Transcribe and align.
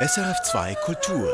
SRF2 0.00 0.76
Kultur. 0.84 1.28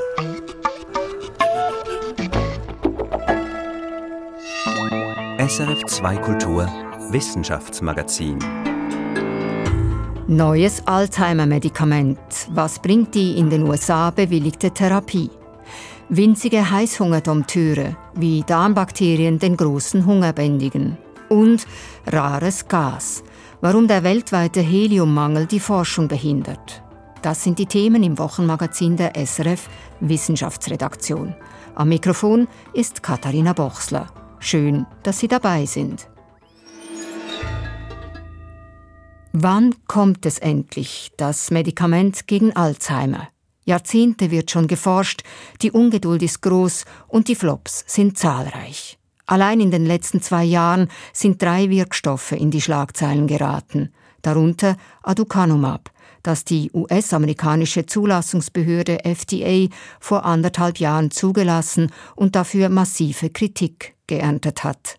SRF2 5.37 6.21
Kultur 6.23 6.67
Wissenschaftsmagazin. 7.11 8.39
Neues 10.29 10.83
Alzheimer-Medikament. 10.87 12.17
Was 12.53 12.79
bringt 12.79 13.15
die 13.15 13.37
in 13.37 13.51
den 13.51 13.65
USA 13.65 14.11
bewilligte 14.11 14.71
Therapie? 14.71 15.29
Winzige 16.09 16.71
Heißhungerdompteure, 16.71 17.95
wie 18.15 18.45
Darmbakterien 18.47 19.39
den 19.39 19.59
großen 19.59 20.07
Hunger 20.07 20.33
bändigen. 20.33 20.97
Und 21.29 21.67
rares 22.07 22.67
Gas. 22.67 23.25
Warum 23.61 23.89
der 23.89 24.05
weltweite 24.05 24.63
Heliummangel 24.63 25.45
die 25.45 25.61
Forschung 25.61 26.09
behindert. 26.09 26.84
Das 27.25 27.43
sind 27.43 27.59
die 27.59 27.65
Themen 27.65 28.03
im 28.03 28.19
Wochenmagazin 28.19 28.99
der 28.99 29.17
SRF 29.17 29.71
Wissenschaftsredaktion. 30.01 31.35
Am 31.75 31.89
Mikrofon 31.89 32.49
ist 32.75 33.03
Katharina 33.03 33.55
Bochsler. 33.55 34.09
Schön, 34.41 34.85
dass 35.05 35.21
Sie 35.21 35.29
dabei 35.29 35.65
sind. 35.65 36.07
Wann 39.33 39.75
kommt 39.87 40.27
es 40.27 40.39
endlich, 40.39 41.13
das 41.17 41.51
Medikament 41.51 42.27
gegen 42.27 42.55
Alzheimer? 42.55 43.29
Jahrzehnte 43.65 44.31
wird 44.31 44.51
schon 44.51 44.67
geforscht, 44.67 45.23
die 45.63 45.71
Ungeduld 45.71 46.23
ist 46.23 46.43
groß 46.43 46.85
und 47.09 47.29
die 47.29 47.37
Flops 47.37 47.85
sind 47.87 48.19
zahlreich. 48.19 48.99
Allein 49.25 49.61
in 49.61 49.71
den 49.71 49.87
letzten 49.87 50.21
zwei 50.21 50.45
Jahren 50.45 50.91
sind 51.15 51.41
drei 51.41 51.71
Wirkstoffe 51.71 52.33
in 52.33 52.51
die 52.51 52.61
Schlagzeilen 52.61 53.27
geraten, 53.27 53.95
darunter 54.21 54.77
Aducanumab, 55.03 55.94
das 56.25 56.45
die 56.45 56.71
US-amerikanische 56.75 57.87
Zulassungsbehörde 57.87 59.05
FDA 59.05 59.69
vor 60.01 60.25
anderthalb 60.25 60.79
Jahren 60.79 61.13
zugelassen 61.13 61.93
und 62.17 62.35
dafür 62.35 62.69
massive 62.69 63.31
Kritik 63.31 63.95
geerntet 64.07 64.65
hat 64.65 64.99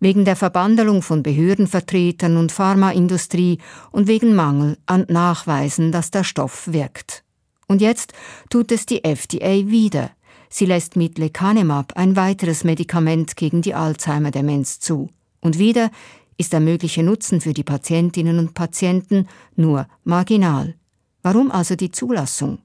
wegen 0.00 0.24
der 0.24 0.36
Verbandelung 0.36 1.02
von 1.02 1.22
Behördenvertretern 1.22 2.36
und 2.36 2.52
Pharmaindustrie 2.52 3.58
und 3.90 4.06
wegen 4.06 4.34
Mangel 4.34 4.76
an 4.86 5.06
Nachweisen, 5.08 5.92
dass 5.92 6.10
der 6.10 6.24
Stoff 6.24 6.70
wirkt. 6.72 7.24
Und 7.68 7.80
jetzt 7.80 8.12
tut 8.50 8.72
es 8.72 8.86
die 8.86 9.04
FDA 9.04 9.68
wieder. 9.68 10.10
Sie 10.48 10.66
lässt 10.66 10.96
mit 10.96 11.18
Lecanemab 11.18 11.94
ein 11.96 12.16
weiteres 12.16 12.64
Medikament 12.64 13.36
gegen 13.36 13.62
die 13.62 13.74
Alzheimer-Demenz 13.74 14.80
zu. 14.80 15.08
Und 15.40 15.58
wieder 15.58 15.90
ist 16.36 16.52
der 16.52 16.60
mögliche 16.60 17.02
Nutzen 17.02 17.40
für 17.40 17.52
die 17.52 17.64
Patientinnen 17.64 18.38
und 18.38 18.54
Patienten 18.54 19.28
nur 19.56 19.86
marginal. 20.04 20.74
Warum 21.22 21.50
also 21.50 21.76
die 21.76 21.90
Zulassung? 21.90 22.58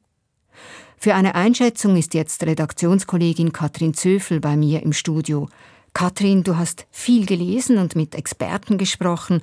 Für 0.98 1.14
eine 1.14 1.36
Einschätzung 1.36 1.96
ist 1.96 2.14
jetzt 2.16 2.44
Redaktionskollegin 2.44 3.54
Katrin 3.54 3.94
Zöfel 3.94 4.40
bei 4.40 4.58
mir 4.58 4.82
im 4.82 4.94
Studio. 4.94 5.48
Katrin, 5.94 6.44
du 6.44 6.58
hast 6.58 6.88
viel 6.92 7.26
gelesen 7.26 7.78
und 7.78 7.96
mit 7.96 8.16
Experten 8.16 8.78
gesprochen. 8.78 9.42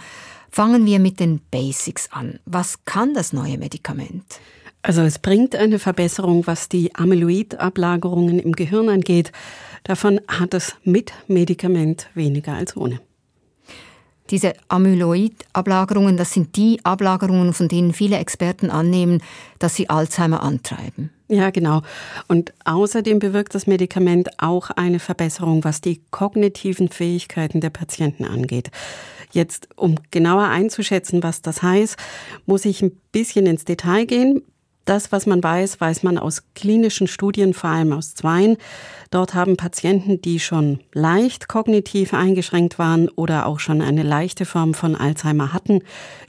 Fangen 0.51 0.85
wir 0.85 0.99
mit 0.99 1.21
den 1.21 1.41
Basics 1.51 2.11
an. 2.11 2.41
Was 2.45 2.85
kann 2.85 3.15
das 3.15 3.33
neue 3.33 3.59
Medikament? 3.59 4.41
Also 4.83 5.01
es 5.01 5.19
bringt 5.19 5.57
eine 5.57 5.79
Verbesserung, 5.79 6.47
was 6.47 6.69
die 6.69 6.95
Amyloid-Ablagerungen 6.95 8.39
im 8.39 8.53
Gehirn 8.53 8.89
angeht. 8.89 9.33
Davon 9.83 10.21
hat 10.29 10.55
es 10.55 10.75
mit 10.85 11.13
Medikament 11.27 12.09
weniger 12.15 12.55
als 12.55 12.77
ohne. 12.77 13.01
Diese 14.31 14.55
Amyloid-Ablagerungen, 14.69 16.17
das 16.17 16.33
sind 16.33 16.57
die 16.57 16.81
Ablagerungen, 16.83 17.53
von 17.53 17.69
denen 17.69 17.93
viele 17.93 18.17
Experten 18.17 18.71
annehmen, 18.71 19.23
dass 19.59 19.75
sie 19.75 19.91
Alzheimer 19.91 20.43
antreiben. 20.43 21.11
Ja, 21.29 21.51
genau. 21.51 21.83
Und 22.29 22.53
außerdem 22.65 23.19
bewirkt 23.19 23.55
das 23.55 23.67
Medikament 23.67 24.31
auch 24.39 24.71
eine 24.71 24.99
Verbesserung, 24.99 25.65
was 25.65 25.81
die 25.81 26.03
kognitiven 26.11 26.89
Fähigkeiten 26.89 27.61
der 27.61 27.71
Patienten 27.71 28.25
angeht. 28.25 28.71
Jetzt, 29.31 29.69
um 29.77 29.97
genauer 30.11 30.45
einzuschätzen, 30.45 31.23
was 31.23 31.43
das 31.43 31.63
heißt, 31.63 31.97
muss 32.47 32.65
ich 32.65 32.83
ein 32.83 32.93
bisschen 33.11 33.47
ins 33.47 33.65
Detail 33.65 34.07
gehen. 34.07 34.43
Das, 34.85 35.13
was 35.13 35.25
man 35.25 35.43
weiß, 35.43 35.81
weiß 35.81 36.03
man 36.03 36.19
aus 36.19 36.43
klinischen 36.55 37.07
Studien, 37.07 37.55
vor 37.55 37.71
allem 37.71 37.93
aus 37.93 38.15
zweien. 38.15 38.59
Dort 39.11 39.35
haben 39.35 39.57
Patienten, 39.57 40.21
die 40.21 40.41
schon 40.41 40.81
leicht 40.93 41.49
kognitiv 41.49 42.13
eingeschränkt 42.13 42.79
waren 42.79 43.09
oder 43.09 43.47
auch 43.47 43.61
schon 43.61 43.81
eine 43.81 44.03
leichte 44.03 44.45
Form 44.45 44.75
von 44.75 44.95
Alzheimer 44.95 45.55
hatten, 45.55 45.81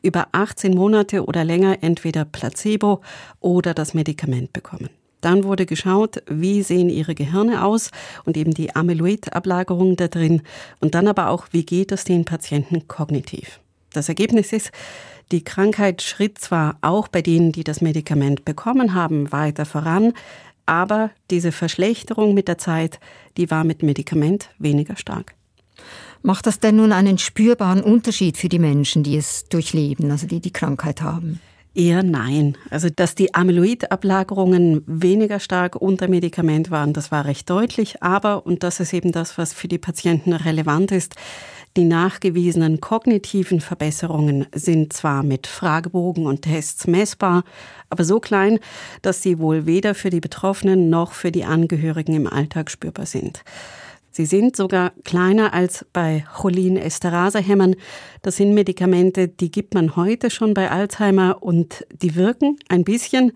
über 0.01 0.27
18 0.31 0.73
Monate 0.73 1.25
oder 1.25 1.43
länger 1.43 1.79
entweder 1.81 2.23
Placebo 2.23 3.01
oder 3.41 3.73
das 3.73 3.93
Medikament 3.93 4.53
bekommen. 4.53 4.89
Dann 5.19 5.43
wurde 5.43 5.65
geschaut, 5.65 6.21
wie 6.27 6.61
sehen 6.61 6.89
ihre 6.89 7.15
Gehirne 7.15 7.65
aus 7.65 7.89
und 8.25 8.37
eben 8.37 8.53
die 8.53 8.75
Amyloid-Ablagerung 8.75 9.95
da 9.95 10.07
drin 10.07 10.43
und 10.79 10.95
dann 10.95 11.07
aber 11.07 11.29
auch, 11.29 11.47
wie 11.51 11.65
geht 11.65 11.91
es 11.91 12.03
den 12.03 12.25
Patienten 12.25 12.87
kognitiv. 12.87 13.59
Das 13.91 14.07
Ergebnis 14.07 14.53
ist, 14.53 14.71
die 15.31 15.43
Krankheit 15.43 16.01
schritt 16.01 16.39
zwar 16.39 16.77
auch 16.81 17.07
bei 17.07 17.21
denen, 17.21 17.51
die 17.51 17.63
das 17.63 17.81
Medikament 17.81 18.45
bekommen 18.45 18.93
haben, 18.93 19.31
weiter 19.31 19.65
voran, 19.65 20.13
aber 20.65 21.11
diese 21.29 21.51
Verschlechterung 21.51 22.33
mit 22.33 22.47
der 22.47 22.57
Zeit, 22.57 22.99
die 23.37 23.51
war 23.51 23.63
mit 23.63 23.83
Medikament 23.83 24.49
weniger 24.57 24.95
stark. 24.95 25.35
Macht 26.21 26.47
das 26.47 26.59
denn 26.59 26.77
nun 26.77 26.91
einen 26.91 27.17
spürbaren 27.17 27.83
Unterschied 27.83 28.37
für 28.37 28.49
die 28.49 28.59
Menschen, 28.59 29.03
die 29.03 29.15
es 29.15 29.45
durchleben, 29.45 30.09
also 30.09 30.25
die 30.25 30.39
die 30.39 30.53
Krankheit 30.53 31.01
haben? 31.01 31.39
Eher 31.75 32.03
nein. 32.03 32.57
Also, 32.69 32.89
dass 32.89 33.15
die 33.15 33.35
Amyloid-Ablagerungen 33.35 34.81
weniger 34.87 35.41
stark 35.41 35.75
unter 35.75 36.07
Medikament 36.07 36.71
waren, 36.71 36.93
das 36.93 37.11
war 37.11 37.25
recht 37.25 37.49
deutlich. 37.49 38.01
Aber, 38.01 38.45
und 38.45 38.63
das 38.63 38.79
ist 38.79 38.93
eben 38.93 39.11
das, 39.11 39.37
was 39.37 39.53
für 39.53 39.67
die 39.67 39.77
Patienten 39.77 40.31
relevant 40.31 40.91
ist, 40.93 41.15
die 41.77 41.83
nachgewiesenen 41.83 42.79
kognitiven 42.79 43.59
Verbesserungen 43.59 44.47
sind 44.53 44.93
zwar 44.93 45.23
mit 45.23 45.45
Fragebogen 45.45 46.25
und 46.25 46.43
Tests 46.43 46.87
messbar, 46.87 47.43
aber 47.89 48.05
so 48.05 48.19
klein, 48.19 48.59
dass 49.01 49.21
sie 49.21 49.39
wohl 49.39 49.65
weder 49.65 49.93
für 49.93 50.09
die 50.09 50.21
Betroffenen 50.21 50.89
noch 50.89 51.11
für 51.11 51.31
die 51.31 51.43
Angehörigen 51.43 52.15
im 52.15 52.27
Alltag 52.27 52.71
spürbar 52.71 53.05
sind. 53.05 53.43
Sie 54.09 54.25
sind 54.25 54.55
sogar 54.55 54.93
kleiner 55.03 55.53
als 55.53 55.85
bei 55.91 56.23
Cholin-Esterase-Hämmern. 56.37 57.75
Das 58.21 58.37
sind 58.37 58.53
Medikamente, 58.53 59.27
die 59.27 59.51
gibt 59.51 59.73
man 59.73 59.97
heute 59.97 60.29
schon 60.29 60.53
bei 60.53 60.71
Alzheimer 60.71 61.43
und 61.43 61.85
die 61.91 62.15
wirken 62.15 62.57
ein 62.69 62.85
bisschen, 62.85 63.33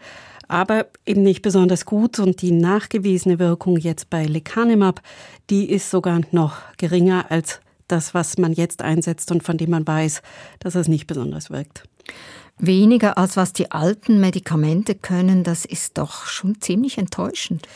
aber 0.48 0.86
eben 1.06 1.24
nicht 1.24 1.42
besonders 1.42 1.84
gut. 1.84 2.20
Und 2.20 2.42
die 2.42 2.54
nachgewiesene 2.54 3.40
Wirkung 3.40 3.76
jetzt 3.76 4.10
bei 4.10 4.24
Lecanemab, 4.24 5.02
die 5.50 5.70
ist 5.70 5.92
sogar 5.92 6.22
noch 6.32 6.56
geringer 6.78 7.26
als 7.30 7.60
das, 7.92 8.14
was 8.14 8.38
man 8.38 8.54
jetzt 8.54 8.82
einsetzt 8.82 9.32
und 9.32 9.44
von 9.44 9.58
dem 9.58 9.72
man 9.72 9.86
weiß, 9.86 10.22
dass 10.60 10.76
es 10.76 10.88
nicht 10.88 11.08
besonders 11.08 11.50
wirkt. 11.50 11.84
Weniger 12.58 13.18
als 13.18 13.38
was 13.38 13.54
die 13.54 13.72
alten 13.72 14.20
Medikamente 14.20 14.96
können, 14.96 15.44
das 15.44 15.64
ist 15.66 15.98
doch 15.98 16.26
schon 16.26 16.60
ziemlich 16.60 16.98
enttäuschend. 16.98 17.68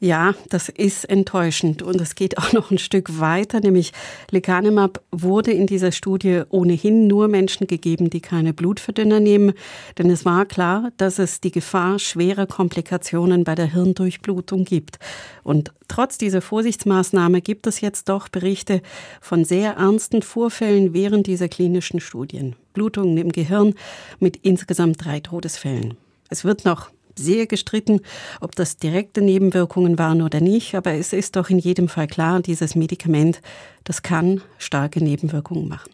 Ja, 0.00 0.34
das 0.48 0.68
ist 0.68 1.10
enttäuschend 1.10 1.82
und 1.82 2.00
es 2.00 2.14
geht 2.14 2.38
auch 2.38 2.52
noch 2.52 2.70
ein 2.70 2.78
Stück 2.78 3.18
weiter, 3.18 3.58
nämlich 3.58 3.92
Lecanemab 4.30 5.02
wurde 5.10 5.50
in 5.50 5.66
dieser 5.66 5.90
Studie 5.90 6.42
ohnehin 6.50 7.08
nur 7.08 7.26
Menschen 7.26 7.66
gegeben, 7.66 8.08
die 8.08 8.20
keine 8.20 8.52
Blutverdünner 8.52 9.18
nehmen, 9.18 9.54
denn 9.98 10.08
es 10.08 10.24
war 10.24 10.46
klar, 10.46 10.92
dass 10.98 11.18
es 11.18 11.40
die 11.40 11.50
Gefahr 11.50 11.98
schwerer 11.98 12.46
Komplikationen 12.46 13.42
bei 13.42 13.56
der 13.56 13.72
Hirndurchblutung 13.72 14.64
gibt. 14.64 15.00
Und 15.42 15.72
trotz 15.88 16.16
dieser 16.16 16.42
Vorsichtsmaßnahme 16.42 17.40
gibt 17.40 17.66
es 17.66 17.80
jetzt 17.80 18.08
doch 18.08 18.28
Berichte 18.28 18.82
von 19.20 19.44
sehr 19.44 19.72
ernsten 19.72 20.22
Vorfällen 20.22 20.94
während 20.94 21.26
dieser 21.26 21.48
klinischen 21.48 21.98
Studien. 21.98 22.54
Blutungen 22.72 23.18
im 23.18 23.32
Gehirn 23.32 23.74
mit 24.20 24.36
insgesamt 24.36 25.04
drei 25.04 25.18
Todesfällen. 25.18 25.96
Es 26.30 26.44
wird 26.44 26.64
noch 26.64 26.90
sehr 27.18 27.46
gestritten, 27.46 28.00
ob 28.40 28.56
das 28.56 28.76
direkte 28.76 29.20
Nebenwirkungen 29.20 29.98
waren 29.98 30.22
oder 30.22 30.40
nicht, 30.40 30.74
aber 30.74 30.92
es 30.92 31.12
ist 31.12 31.36
doch 31.36 31.50
in 31.50 31.58
jedem 31.58 31.88
Fall 31.88 32.06
klar, 32.06 32.40
dieses 32.40 32.74
Medikament, 32.74 33.42
das 33.84 34.02
kann 34.02 34.40
starke 34.58 35.02
Nebenwirkungen 35.02 35.68
machen. 35.68 35.90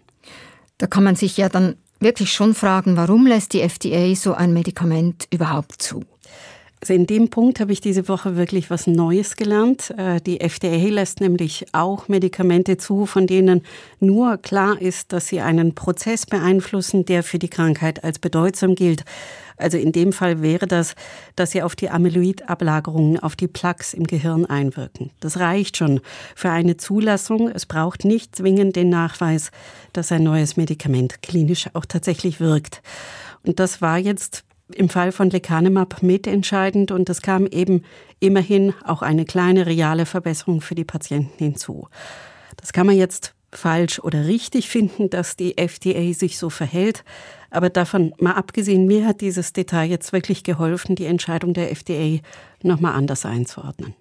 Da 0.79 0.87
kann 0.87 1.05
man 1.05 1.17
sich 1.17 1.37
ja 1.37 1.49
dann 1.49 1.77
wirklich 2.01 2.33
schon 2.33 2.55
fragen, 2.55 2.97
warum 2.97 3.27
lässt 3.27 3.53
die 3.53 3.61
FDA 3.61 4.15
so 4.15 4.35
ein 4.35 4.53
Medikament 4.53 5.27
überhaupt 5.31 5.81
zu? 5.83 6.03
Also 6.85 6.93
in 6.93 7.07
dem 7.07 7.31
Punkt 7.31 7.61
habe 7.61 7.73
ich 7.73 7.81
diese 7.81 8.09
Woche 8.09 8.37
wirklich 8.37 8.69
was 8.69 8.87
Neues 8.87 9.37
gelernt. 9.37 9.95
Äh, 9.97 10.21
die 10.21 10.43
FDA 10.43 10.91
lässt 10.91 11.19
nämlich 11.19 11.65
auch 11.73 12.09
Medikamente 12.09 12.77
zu, 12.77 13.07
von 13.07 13.27
denen 13.27 13.63
nur 14.01 14.37
klar 14.37 14.79
ist, 14.79 15.15
dass 15.15 15.29
sie 15.29 15.41
einen 15.41 15.75
Prozess 15.75 16.27
beeinflussen, 16.27 17.07
der 17.07 17.23
für 17.23 17.39
die 17.39 17.49
Krankheit 17.49 18.05
als 18.05 18.19
bedeutsam 18.19 18.75
gilt. 18.75 19.07
Also 19.57 19.79
in 19.79 19.93
dem 19.93 20.13
Fall 20.13 20.43
wäre 20.43 20.67
das, 20.67 20.95
dass 21.37 21.53
sie 21.53 21.63
auf 21.63 21.75
die 21.75 21.89
Amyloid-Ablagerungen, 21.89 23.19
auf 23.19 23.35
die 23.35 23.49
Plaques 23.49 23.95
im 23.95 24.05
Gehirn 24.07 24.45
einwirken. 24.45 25.11
Das 25.21 25.39
reicht 25.39 25.79
schon 25.79 26.03
für 26.37 26.51
eine 26.51 26.77
Zulassung. 26.77 27.49
Es 27.49 27.65
braucht 27.65 28.05
nicht 28.05 28.37
zwingend 28.37 28.77
den 28.77 28.91
Nachweis, 28.91 29.53
dass 29.95 30.13
ein 30.13 30.23
neues 30.23 30.59
Medikament 30.59 31.23
klinisch 31.23 31.67
auch 31.73 31.87
tatsächlich 31.87 32.41
wirkt. 32.41 32.83
Und 33.43 33.59
das 33.59 33.81
war 33.81 33.97
jetzt 33.97 34.44
im 34.73 34.89
Fall 34.89 35.13
von 35.13 35.31
Lecanemab 35.31 36.03
mitentscheidend 36.03 36.91
und 36.91 37.09
es 37.11 37.23
kam 37.23 37.47
eben 37.47 37.83
immerhin 38.21 38.73
auch 38.85 39.03
eine 39.03 39.25
kleine 39.25 39.67
reale 39.67 40.07
Verbesserung 40.07 40.61
für 40.61 40.75
die 40.75 40.85
Patienten 40.85 41.37
hinzu. 41.39 41.89
Das 42.57 42.73
kann 42.73 42.87
man 42.87 42.97
jetzt 42.97 43.35
falsch 43.53 43.99
oder 44.01 44.27
richtig 44.27 44.69
finden, 44.69 45.11
dass 45.11 45.37
die 45.37 45.59
FDA 45.59 46.13
sich 46.13 46.39
so 46.39 46.51
verhält. 46.51 47.05
Aber 47.51 47.71
davon 47.71 48.13
mal 48.19 48.33
abgesehen, 48.33 48.87
mir 48.87 49.07
hat 49.07 49.21
dieses 49.21 49.53
Detail 49.53 49.89
jetzt 49.89 50.13
wirklich 50.13 50.43
geholfen, 50.43 50.97
die 50.97 51.07
Entscheidung 51.07 51.55
der 51.55 51.71
FDA 51.71 52.21
nochmal 52.63 52.95
anders 52.95 53.25
einzuordnen. 53.25 53.95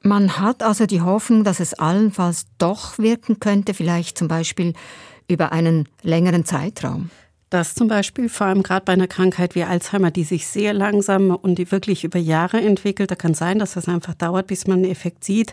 Man 0.00 0.38
hat 0.38 0.62
also 0.62 0.86
die 0.86 1.00
Hoffnung, 1.00 1.44
dass 1.44 1.60
es 1.60 1.74
allenfalls 1.74 2.46
doch 2.58 2.98
wirken 2.98 3.40
könnte, 3.40 3.74
vielleicht 3.74 4.18
zum 4.18 4.28
Beispiel 4.28 4.74
über 5.28 5.50
einen 5.50 5.88
längeren 6.02 6.44
Zeitraum. 6.44 7.10
Das 7.54 7.76
zum 7.76 7.86
Beispiel, 7.86 8.28
vor 8.28 8.48
allem 8.48 8.64
gerade 8.64 8.84
bei 8.84 8.94
einer 8.94 9.06
Krankheit 9.06 9.54
wie 9.54 9.62
Alzheimer, 9.62 10.10
die 10.10 10.24
sich 10.24 10.48
sehr 10.48 10.74
langsam 10.74 11.30
und 11.30 11.54
die 11.54 11.70
wirklich 11.70 12.02
über 12.02 12.18
Jahre 12.18 12.60
entwickelt, 12.60 13.12
da 13.12 13.14
kann 13.14 13.32
sein, 13.32 13.60
dass 13.60 13.74
das 13.74 13.86
einfach 13.86 14.14
dauert, 14.14 14.48
bis 14.48 14.66
man 14.66 14.78
einen 14.78 14.90
Effekt 14.90 15.22
sieht. 15.22 15.52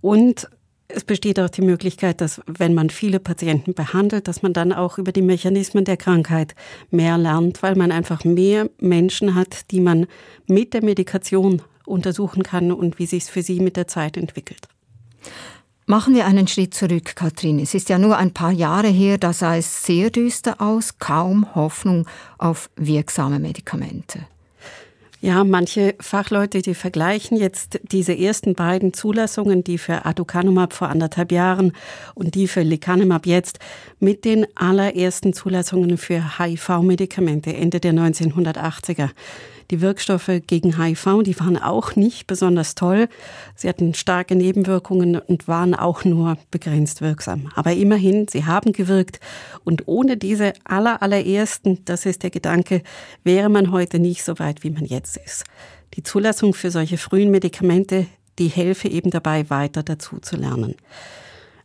Und 0.00 0.48
es 0.88 1.04
besteht 1.04 1.38
auch 1.38 1.50
die 1.50 1.60
Möglichkeit, 1.60 2.22
dass 2.22 2.40
wenn 2.46 2.72
man 2.72 2.88
viele 2.88 3.20
Patienten 3.20 3.74
behandelt, 3.74 4.26
dass 4.26 4.40
man 4.40 4.54
dann 4.54 4.72
auch 4.72 4.96
über 4.96 5.12
die 5.12 5.20
Mechanismen 5.20 5.84
der 5.84 5.98
Krankheit 5.98 6.54
mehr 6.90 7.18
lernt, 7.18 7.62
weil 7.62 7.74
man 7.74 7.92
einfach 7.92 8.24
mehr 8.24 8.70
Menschen 8.80 9.34
hat, 9.34 9.70
die 9.70 9.80
man 9.80 10.06
mit 10.46 10.72
der 10.72 10.82
Medikation 10.82 11.60
untersuchen 11.84 12.42
kann 12.42 12.72
und 12.72 12.98
wie 12.98 13.04
sich 13.04 13.24
es 13.24 13.28
für 13.28 13.42
sie 13.42 13.60
mit 13.60 13.76
der 13.76 13.86
Zeit 13.86 14.16
entwickelt. 14.16 14.66
Machen 15.90 16.14
wir 16.14 16.26
einen 16.26 16.46
Schritt 16.46 16.74
zurück, 16.74 17.16
Katrin. 17.16 17.58
Es 17.58 17.72
ist 17.72 17.88
ja 17.88 17.96
nur 17.96 18.18
ein 18.18 18.34
paar 18.34 18.52
Jahre 18.52 18.88
her, 18.88 19.16
da 19.16 19.32
sah 19.32 19.56
es 19.56 19.84
sehr 19.86 20.10
düster 20.10 20.60
aus, 20.60 20.98
kaum 20.98 21.54
Hoffnung 21.54 22.06
auf 22.36 22.68
wirksame 22.76 23.38
Medikamente. 23.38 24.18
Ja, 25.22 25.44
manche 25.44 25.94
Fachleute, 25.98 26.60
die 26.60 26.74
vergleichen 26.74 27.38
jetzt 27.38 27.80
diese 27.90 28.14
ersten 28.14 28.54
beiden 28.54 28.92
Zulassungen, 28.92 29.64
die 29.64 29.78
für 29.78 30.04
Aducanumab 30.04 30.74
vor 30.74 30.90
anderthalb 30.90 31.32
Jahren 31.32 31.72
und 32.14 32.34
die 32.34 32.48
für 32.48 32.60
Lecanemab 32.60 33.24
jetzt, 33.24 33.58
mit 33.98 34.26
den 34.26 34.46
allerersten 34.56 35.32
Zulassungen 35.32 35.96
für 35.96 36.38
HIV-Medikamente 36.38 37.56
Ende 37.56 37.80
der 37.80 37.94
1980er. 37.94 39.08
Die 39.70 39.82
Wirkstoffe 39.82 40.30
gegen 40.46 40.82
HIV, 40.82 41.22
die 41.24 41.38
waren 41.38 41.58
auch 41.58 41.94
nicht 41.94 42.26
besonders 42.26 42.74
toll. 42.74 43.08
Sie 43.54 43.68
hatten 43.68 43.92
starke 43.92 44.34
Nebenwirkungen 44.34 45.18
und 45.18 45.46
waren 45.46 45.74
auch 45.74 46.04
nur 46.04 46.38
begrenzt 46.50 47.02
wirksam. 47.02 47.50
Aber 47.54 47.72
immerhin, 47.72 48.26
sie 48.28 48.46
haben 48.46 48.72
gewirkt. 48.72 49.20
Und 49.64 49.86
ohne 49.86 50.16
diese 50.16 50.54
aller, 50.64 51.02
allerersten, 51.02 51.84
das 51.84 52.06
ist 52.06 52.22
der 52.22 52.30
Gedanke, 52.30 52.82
wäre 53.24 53.50
man 53.50 53.70
heute 53.70 53.98
nicht 53.98 54.24
so 54.24 54.38
weit, 54.38 54.64
wie 54.64 54.70
man 54.70 54.86
jetzt 54.86 55.18
ist. 55.18 55.44
Die 55.94 56.02
Zulassung 56.02 56.54
für 56.54 56.70
solche 56.70 56.96
frühen 56.96 57.30
Medikamente, 57.30 58.06
die 58.38 58.48
helfe 58.48 58.88
eben 58.88 59.10
dabei, 59.10 59.50
weiter 59.50 59.82
dazu 59.82 60.18
zu 60.18 60.36
lernen. 60.36 60.76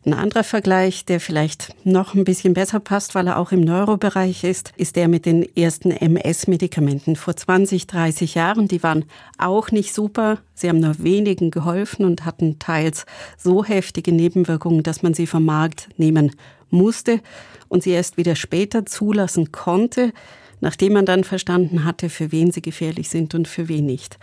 Ein 0.06 0.12
anderer 0.12 0.44
Vergleich, 0.44 1.06
der 1.06 1.18
vielleicht 1.18 1.74
noch 1.86 2.12
ein 2.12 2.24
bisschen 2.24 2.52
besser 2.52 2.78
passt, 2.78 3.14
weil 3.14 3.26
er 3.26 3.38
auch 3.38 3.52
im 3.52 3.62
Neurobereich 3.62 4.44
ist, 4.44 4.74
ist 4.76 4.96
der 4.96 5.08
mit 5.08 5.24
den 5.24 5.42
ersten 5.56 5.90
MS-Medikamenten 5.90 7.16
vor 7.16 7.34
20, 7.34 7.86
30 7.86 8.34
Jahren. 8.34 8.68
Die 8.68 8.82
waren 8.82 9.06
auch 9.38 9.70
nicht 9.70 9.94
super. 9.94 10.40
Sie 10.52 10.68
haben 10.68 10.80
nur 10.80 11.02
wenigen 11.02 11.50
geholfen 11.50 12.04
und 12.04 12.26
hatten 12.26 12.58
teils 12.58 13.06
so 13.38 13.64
heftige 13.64 14.12
Nebenwirkungen, 14.12 14.82
dass 14.82 15.02
man 15.02 15.14
sie 15.14 15.26
vom 15.26 15.46
Markt 15.46 15.88
nehmen 15.96 16.32
musste 16.68 17.20
und 17.68 17.82
sie 17.82 17.92
erst 17.92 18.18
wieder 18.18 18.36
später 18.36 18.84
zulassen 18.84 19.52
konnte, 19.52 20.12
nachdem 20.60 20.92
man 20.92 21.06
dann 21.06 21.24
verstanden 21.24 21.84
hatte, 21.84 22.10
für 22.10 22.30
wen 22.30 22.52
sie 22.52 22.60
gefährlich 22.60 23.08
sind 23.08 23.34
und 23.34 23.48
für 23.48 23.68
wen 23.68 23.86
nicht. 23.86 24.18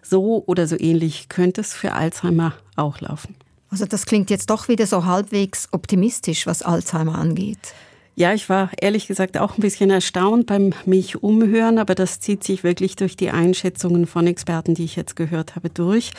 So 0.00 0.44
oder 0.46 0.68
so 0.68 0.78
ähnlich 0.78 1.28
könnte 1.28 1.62
es 1.62 1.74
für 1.74 1.94
Alzheimer 1.94 2.54
auch 2.76 3.00
laufen. 3.00 3.34
Also 3.70 3.86
das 3.86 4.06
klingt 4.06 4.30
jetzt 4.30 4.50
doch 4.50 4.68
wieder 4.68 4.86
so 4.86 5.04
halbwegs 5.04 5.68
optimistisch, 5.72 6.46
was 6.46 6.62
Alzheimer 6.62 7.16
angeht. 7.16 7.74
Ja, 8.16 8.32
ich 8.32 8.48
war 8.48 8.70
ehrlich 8.80 9.08
gesagt 9.08 9.36
auch 9.38 9.58
ein 9.58 9.60
bisschen 9.60 9.90
erstaunt 9.90 10.46
beim 10.46 10.72
mich 10.84 11.22
umhören, 11.22 11.78
aber 11.78 11.96
das 11.96 12.20
zieht 12.20 12.44
sich 12.44 12.62
wirklich 12.62 12.94
durch 12.94 13.16
die 13.16 13.30
Einschätzungen 13.30 14.06
von 14.06 14.28
Experten, 14.28 14.74
die 14.74 14.84
ich 14.84 14.94
jetzt 14.94 15.16
gehört 15.16 15.56
habe, 15.56 15.68
durch. 15.68 16.12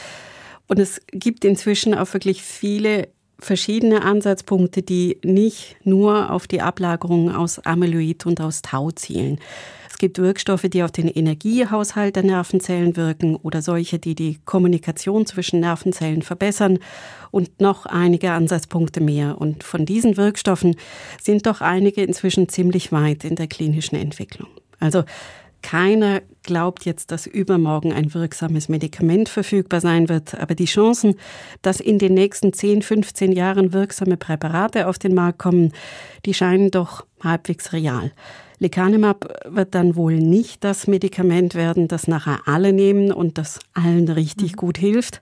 Und 0.68 0.80
es 0.80 1.00
gibt 1.12 1.46
inzwischen 1.46 1.94
auch 1.94 2.12
wirklich 2.14 2.44
viele 2.44 3.08
verschiedene 3.40 4.02
Ansatzpunkte, 4.04 4.82
die 4.82 5.20
nicht 5.24 5.78
nur 5.84 6.32
auf 6.32 6.48
die 6.48 6.62
Ablagerung 6.62 7.34
aus 7.34 7.60
Amyloid 7.60 8.26
und 8.26 8.42
aus 8.42 8.62
Tau 8.62 8.92
zielen. 8.92 9.40
Es 9.96 10.00
gibt 10.00 10.18
Wirkstoffe, 10.18 10.64
die 10.64 10.84
auf 10.84 10.92
den 10.92 11.08
Energiehaushalt 11.08 12.18
der 12.18 12.24
Nervenzellen 12.24 12.98
wirken 12.98 13.38
oder 13.38 13.62
solche, 13.62 13.98
die 13.98 14.14
die 14.14 14.40
Kommunikation 14.44 15.26
zwischen 15.26 15.62
Nervenzellen 15.62 16.22
verbessern 16.22 16.80
und 17.32 17.62
noch 17.62 17.86
einige 17.86 18.32
Ansatzpunkte 18.32 19.00
mehr. 19.00 19.40
Und 19.40 19.64
von 19.64 19.86
diesen 19.86 20.18
Wirkstoffen 20.18 20.76
sind 21.22 21.46
doch 21.46 21.62
einige 21.62 22.04
inzwischen 22.04 22.50
ziemlich 22.50 22.92
weit 22.92 23.24
in 23.24 23.36
der 23.36 23.48
klinischen 23.48 23.96
Entwicklung. 23.96 24.50
Also 24.82 25.06
keiner 25.66 26.22
glaubt 26.44 26.86
jetzt, 26.86 27.10
dass 27.10 27.26
übermorgen 27.26 27.92
ein 27.92 28.14
wirksames 28.14 28.70
Medikament 28.70 29.30
verfügbar 29.30 29.82
sein 29.82 30.10
wird, 30.10 30.40
aber 30.40 30.54
die 30.54 30.66
Chancen, 30.66 31.16
dass 31.64 31.80
in 31.80 31.98
den 31.98 32.14
nächsten 32.14 32.54
10, 32.54 32.84
15 32.84 33.32
Jahren 33.32 33.74
wirksame 33.74 34.16
Präparate 34.16 34.88
auf 34.88 35.00
den 35.00 35.16
Markt 35.16 35.40
kommen, 35.40 35.74
die 36.28 36.36
scheinen 36.36 36.70
doch 36.70 37.08
halbwegs 37.20 37.74
real. 37.74 38.12
Lecanemab 38.60 39.28
wird 39.48 39.74
dann 39.74 39.96
wohl 39.96 40.18
nicht 40.18 40.64
das 40.64 40.86
Medikament 40.86 41.56
werden, 41.56 41.88
das 41.88 42.08
nachher 42.08 42.42
alle 42.46 42.72
nehmen 42.72 43.12
und 43.12 43.40
das 43.40 43.60
allen 43.74 44.08
richtig 44.08 44.52
mhm. 44.52 44.58
gut 44.58 44.78
hilft. 44.78 45.20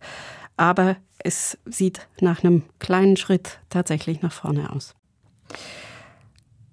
Aber 0.57 0.98
es 1.19 1.57
sieht 1.63 2.06
nach 2.19 2.44
einem 2.44 2.63
kleinen 2.80 3.16
Schritt 3.16 3.60
tatsächlich 3.69 4.22
nach 4.22 4.34
vorne 4.34 4.74
aus. 4.74 4.94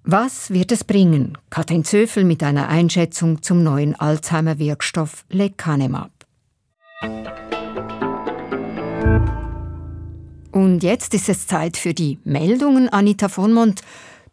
Was 0.03 0.49
wird 0.49 0.71
es 0.71 0.83
bringen? 0.83 1.37
Katrin 1.51 1.83
Zöfel 1.83 2.23
mit 2.23 2.41
einer 2.41 2.69
Einschätzung 2.69 3.43
zum 3.43 3.61
neuen 3.61 3.93
Alzheimer-Wirkstoff 3.93 5.25
Lecanemab. 5.29 6.11
Und 10.51 10.81
jetzt 10.81 11.13
ist 11.13 11.29
es 11.29 11.45
Zeit 11.45 11.77
für 11.77 11.93
die 11.93 12.17
Meldungen. 12.23 12.89
Anita 12.89 13.29
von 13.29 13.53
Mont, 13.53 13.81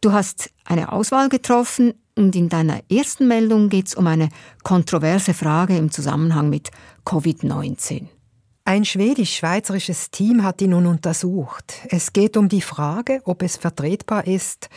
du 0.00 0.12
hast 0.12 0.50
eine 0.64 0.90
Auswahl 0.90 1.28
getroffen 1.28 1.92
und 2.16 2.34
in 2.34 2.48
deiner 2.48 2.80
ersten 2.90 3.28
Meldung 3.28 3.68
geht 3.68 3.88
es 3.88 3.94
um 3.94 4.06
eine 4.06 4.30
kontroverse 4.64 5.34
Frage 5.34 5.76
im 5.76 5.90
Zusammenhang 5.90 6.48
mit 6.48 6.70
Covid-19. 7.04 8.06
Ein 8.64 8.86
schwedisch-schweizerisches 8.86 10.10
Team 10.10 10.44
hat 10.44 10.62
ihn 10.62 10.70
nun 10.70 10.86
untersucht. 10.86 11.74
Es 11.90 12.14
geht 12.14 12.38
um 12.38 12.48
die 12.48 12.62
Frage, 12.62 13.20
ob 13.24 13.42
es 13.42 13.58
vertretbar 13.58 14.26
ist, 14.26 14.70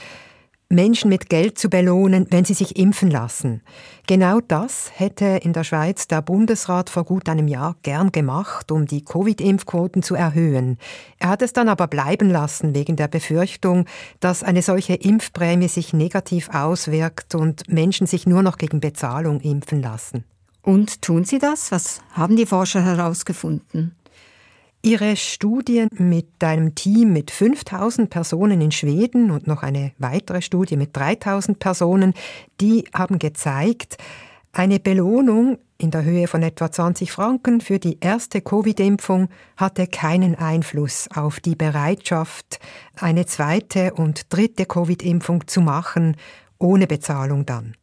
Menschen 0.71 1.09
mit 1.09 1.29
Geld 1.29 1.57
zu 1.59 1.69
belohnen, 1.69 2.27
wenn 2.29 2.45
sie 2.45 2.53
sich 2.53 2.77
impfen 2.77 3.11
lassen. 3.11 3.61
Genau 4.07 4.39
das 4.39 4.91
hätte 4.95 5.25
in 5.25 5.53
der 5.53 5.63
Schweiz 5.63 6.07
der 6.07 6.21
Bundesrat 6.21 6.89
vor 6.89 7.03
gut 7.03 7.29
einem 7.29 7.47
Jahr 7.47 7.75
gern 7.83 8.11
gemacht, 8.11 8.71
um 8.71 8.85
die 8.85 9.03
Covid-Impfquoten 9.03 10.01
zu 10.01 10.15
erhöhen. 10.15 10.77
Er 11.19 11.29
hat 11.29 11.41
es 11.41 11.53
dann 11.53 11.69
aber 11.69 11.87
bleiben 11.87 12.29
lassen 12.29 12.73
wegen 12.73 12.95
der 12.95 13.07
Befürchtung, 13.07 13.85
dass 14.19 14.43
eine 14.43 14.61
solche 14.61 14.95
Impfprämie 14.95 15.67
sich 15.67 15.93
negativ 15.93 16.49
auswirkt 16.49 17.35
und 17.35 17.69
Menschen 17.69 18.07
sich 18.07 18.25
nur 18.25 18.41
noch 18.41 18.57
gegen 18.57 18.79
Bezahlung 18.79 19.39
impfen 19.41 19.81
lassen. 19.81 20.23
Und 20.63 21.01
tun 21.01 21.23
sie 21.23 21.39
das? 21.39 21.71
Was 21.71 22.01
haben 22.11 22.35
die 22.35 22.45
Forscher 22.45 22.83
herausgefunden? 22.83 23.95
Ihre 24.83 25.15
Studie 25.15 25.85
mit 25.91 26.43
einem 26.43 26.73
Team 26.73 27.13
mit 27.13 27.29
5000 27.29 28.09
Personen 28.09 28.61
in 28.61 28.71
Schweden 28.71 29.29
und 29.29 29.45
noch 29.45 29.61
eine 29.61 29.91
weitere 29.99 30.41
Studie 30.41 30.75
mit 30.75 30.97
3000 30.97 31.59
Personen, 31.59 32.15
die 32.59 32.85
haben 32.91 33.19
gezeigt, 33.19 33.97
eine 34.53 34.79
Belohnung 34.79 35.59
in 35.77 35.91
der 35.91 36.03
Höhe 36.03 36.27
von 36.27 36.41
etwa 36.41 36.71
20 36.71 37.11
Franken 37.11 37.61
für 37.61 37.77
die 37.77 37.99
erste 37.99 38.41
Covid-Impfung 38.41 39.29
hatte 39.55 39.85
keinen 39.85 40.33
Einfluss 40.35 41.07
auf 41.13 41.39
die 41.39 41.55
Bereitschaft, 41.55 42.59
eine 42.95 43.27
zweite 43.27 43.93
und 43.93 44.33
dritte 44.33 44.65
Covid-Impfung 44.65 45.47
zu 45.47 45.61
machen, 45.61 46.17
ohne 46.57 46.87
Bezahlung 46.87 47.45
dann. 47.45 47.75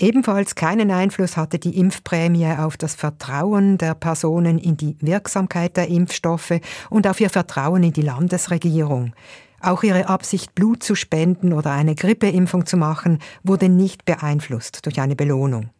Ebenfalls 0.00 0.54
keinen 0.54 0.92
Einfluss 0.92 1.36
hatte 1.36 1.58
die 1.58 1.76
Impfprämie 1.76 2.46
auf 2.56 2.76
das 2.76 2.94
Vertrauen 2.94 3.78
der 3.78 3.94
Personen 3.94 4.56
in 4.58 4.76
die 4.76 4.96
Wirksamkeit 5.00 5.76
der 5.76 5.88
Impfstoffe 5.88 6.60
und 6.88 7.08
auf 7.08 7.20
ihr 7.20 7.30
Vertrauen 7.30 7.82
in 7.82 7.92
die 7.92 8.02
Landesregierung. 8.02 9.12
Auch 9.60 9.82
ihre 9.82 10.08
Absicht, 10.08 10.54
Blut 10.54 10.84
zu 10.84 10.94
spenden 10.94 11.52
oder 11.52 11.72
eine 11.72 11.96
Grippeimpfung 11.96 12.64
zu 12.64 12.76
machen, 12.76 13.18
wurde 13.42 13.68
nicht 13.68 14.04
beeinflusst 14.04 14.86
durch 14.86 15.00
eine 15.00 15.16
Belohnung. 15.16 15.70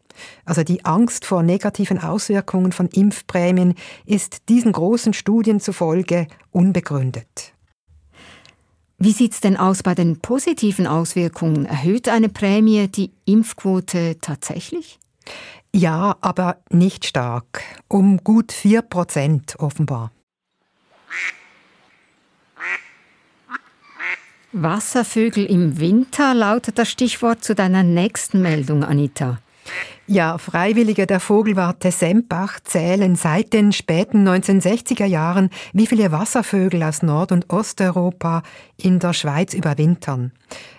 Also 0.43 0.63
die 0.63 0.83
Angst 0.83 1.23
vor 1.23 1.41
negativen 1.41 1.97
Auswirkungen 1.97 2.73
von 2.73 2.87
Impfprämien 2.87 3.75
ist 4.05 4.49
diesen 4.49 4.73
großen 4.73 5.13
Studien 5.13 5.61
zufolge 5.61 6.27
unbegründet. 6.51 7.53
Wie 9.01 9.13
sieht 9.13 9.31
es 9.31 9.39
denn 9.39 9.55
aus 9.55 9.81
bei 9.81 9.95
den 9.95 10.19
positiven 10.19 10.85
Auswirkungen? 10.85 11.65
Erhöht 11.65 12.09
eine 12.09 12.27
Prämie 12.27 12.89
die 12.89 13.11
Impfquote 13.23 14.17
tatsächlich? 14.19 14.99
Ja, 15.73 16.17
aber 16.19 16.57
nicht 16.69 17.05
stark. 17.05 17.61
Um 17.87 18.17
gut 18.17 18.51
4 18.51 18.81
Prozent 18.81 19.55
offenbar. 19.57 20.11
Wasservögel 24.51 25.45
im 25.45 25.79
Winter 25.79 26.33
lautet 26.33 26.77
das 26.77 26.89
Stichwort 26.89 27.43
zu 27.43 27.55
deiner 27.55 27.83
nächsten 27.83 28.41
Meldung, 28.41 28.83
Anita. 28.83 29.39
Ja, 30.11 30.39
Freiwillige 30.39 31.05
der 31.05 31.19
Vogelwarte 31.19 31.91
Sempach 31.91 32.59
zählen 32.63 33.15
seit 33.15 33.53
den 33.53 33.71
späten 33.71 34.27
1960er 34.27 35.05
Jahren, 35.05 35.51
wie 35.71 35.85
viele 35.85 36.11
Wasservögel 36.11 36.81
aus 36.81 37.03
Nord- 37.03 37.31
und 37.31 37.53
Osteuropa 37.53 38.41
in 38.75 38.97
der 38.97 39.13
Schweiz 39.13 39.53
überwintern. 39.53 40.31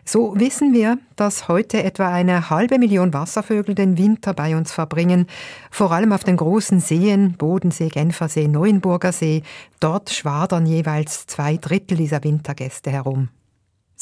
So 0.04 0.34
wissen 0.36 0.74
wir, 0.74 0.98
dass 1.14 1.46
heute 1.46 1.84
etwa 1.84 2.08
eine 2.08 2.50
halbe 2.50 2.80
Million 2.80 3.14
Wasservögel 3.14 3.76
den 3.76 3.96
Winter 3.96 4.34
bei 4.34 4.56
uns 4.56 4.72
verbringen, 4.72 5.28
vor 5.70 5.92
allem 5.92 6.12
auf 6.12 6.24
den 6.24 6.36
großen 6.36 6.80
Seen, 6.80 7.34
Bodensee, 7.34 7.88
Genfersee, 7.88 8.48
Neuenburger 8.48 9.12
See. 9.12 9.44
Dort 9.78 10.10
schwadern 10.10 10.66
jeweils 10.66 11.28
zwei 11.28 11.56
Drittel 11.56 11.98
dieser 11.98 12.24
Wintergäste 12.24 12.90
herum. 12.90 13.28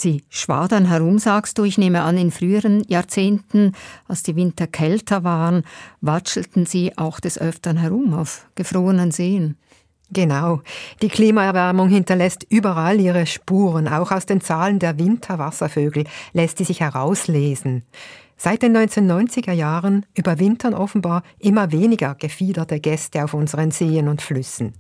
Sie 0.01 0.23
schwadern 0.29 0.85
herum, 0.85 1.19
sagst 1.19 1.59
du. 1.59 1.65
Ich 1.65 1.77
nehme 1.77 2.03
an, 2.03 2.17
in 2.17 2.31
früheren 2.31 2.85
Jahrzehnten, 2.87 3.73
als 4.07 4.23
die 4.23 4.37
Winter 4.37 4.69
kälter 4.69 5.25
waren, 5.25 5.65
watschelten 6.01 6.67
sie 6.67 6.97
auch 6.97 7.19
des 7.19 7.37
Öfteren 7.37 7.79
herum 7.79 8.15
auf 8.15 8.47
gefrorenen 8.55 9.11
Seen. 9.11 9.57
Genau. 10.13 10.63
Die 11.03 11.09
Klimaerwärmung 11.09 11.89
hinterlässt 11.89 12.47
überall 12.49 13.01
ihre 13.01 13.27
Spuren. 13.27 13.89
Auch 13.89 14.13
aus 14.13 14.25
den 14.25 14.41
Zahlen 14.41 14.79
der 14.79 15.01
Winterwasservögel 15.01 16.05
lässt 16.33 16.59
sie 16.59 16.65
sich 16.65 16.79
herauslesen. 16.79 17.83
Seit 18.37 18.63
den 18.63 18.77
1990er 18.77 19.51
Jahren 19.51 20.07
überwintern 20.17 20.75
offenbar 20.75 21.25
immer 21.41 21.73
weniger 21.73 22.15
gefiederte 22.15 22.79
Gäste 22.79 23.25
auf 23.25 23.35
unseren 23.35 23.73
Seen 23.73 24.07
und 24.07 24.23
Flüssen. 24.23 24.75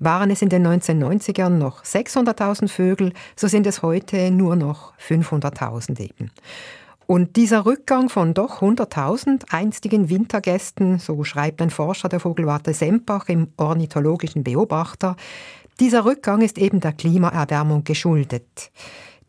Waren 0.00 0.30
es 0.30 0.42
in 0.42 0.48
den 0.48 0.66
1990ern 0.66 1.50
noch 1.50 1.84
600.000 1.84 2.68
Vögel, 2.68 3.12
so 3.36 3.46
sind 3.46 3.66
es 3.66 3.82
heute 3.82 4.30
nur 4.30 4.56
noch 4.56 4.94
500.000 4.98 6.00
eben. 6.00 6.30
Und 7.06 7.36
dieser 7.36 7.66
Rückgang 7.66 8.08
von 8.08 8.34
doch 8.34 8.62
100.000 8.62 9.52
einstigen 9.52 10.08
Wintergästen, 10.08 10.98
so 10.98 11.22
schreibt 11.24 11.60
ein 11.60 11.70
Forscher 11.70 12.08
der 12.08 12.20
Vogelwarte 12.20 12.72
Sempach 12.72 13.28
im 13.28 13.48
ornithologischen 13.56 14.42
Beobachter, 14.42 15.16
dieser 15.80 16.04
Rückgang 16.04 16.40
ist 16.40 16.56
eben 16.56 16.80
der 16.80 16.92
Klimaerwärmung 16.92 17.84
geschuldet. 17.84 18.70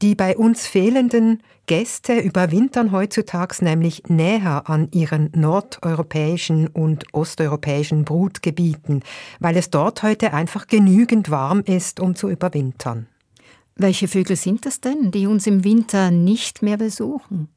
Die 0.01 0.15
bei 0.15 0.36
uns 0.36 0.65
fehlenden 0.65 1.43
Gäste 1.67 2.17
überwintern 2.17 2.91
heutzutage 2.91 3.63
nämlich 3.63 4.03
näher 4.08 4.63
an 4.67 4.89
ihren 4.91 5.29
nordeuropäischen 5.36 6.67
und 6.67 7.05
osteuropäischen 7.13 8.03
Brutgebieten, 8.03 9.03
weil 9.39 9.58
es 9.58 9.70
dort 9.70 10.01
heute 10.01 10.34
einfach 10.34 10.65
genügend 10.65 11.29
warm 11.29 11.62
ist, 11.62 12.00
um 12.00 12.15
zu 12.15 12.29
überwintern. 12.29 13.08
Welche 13.75 14.08
Vögel 14.08 14.36
sind 14.36 14.65
das 14.65 14.81
denn, 14.81 15.12
die 15.12 15.27
uns 15.27 15.46
im 15.46 15.63
Winter 15.63 16.10
nicht 16.10 16.63
mehr 16.63 16.77
besuchen? 16.77 17.48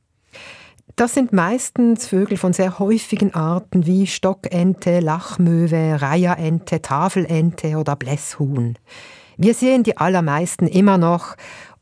Das 0.97 1.15
sind 1.15 1.33
meistens 1.33 2.07
Vögel 2.07 2.37
von 2.37 2.53
sehr 2.53 2.79
häufigen 2.79 3.35
Arten 3.35 3.87
wie 3.87 4.07
Stockente, 4.07 5.01
Lachmöwe, 5.01 6.01
Reiherente, 6.01 6.83
Tafelente 6.83 7.79
oder 7.79 7.97
Blässhuhn. 7.97 8.79
Wir 9.37 9.55
sehen 9.55 9.83
die 9.83 9.97
allermeisten 9.97 10.69
immer 10.69 10.99
noch 10.99 11.35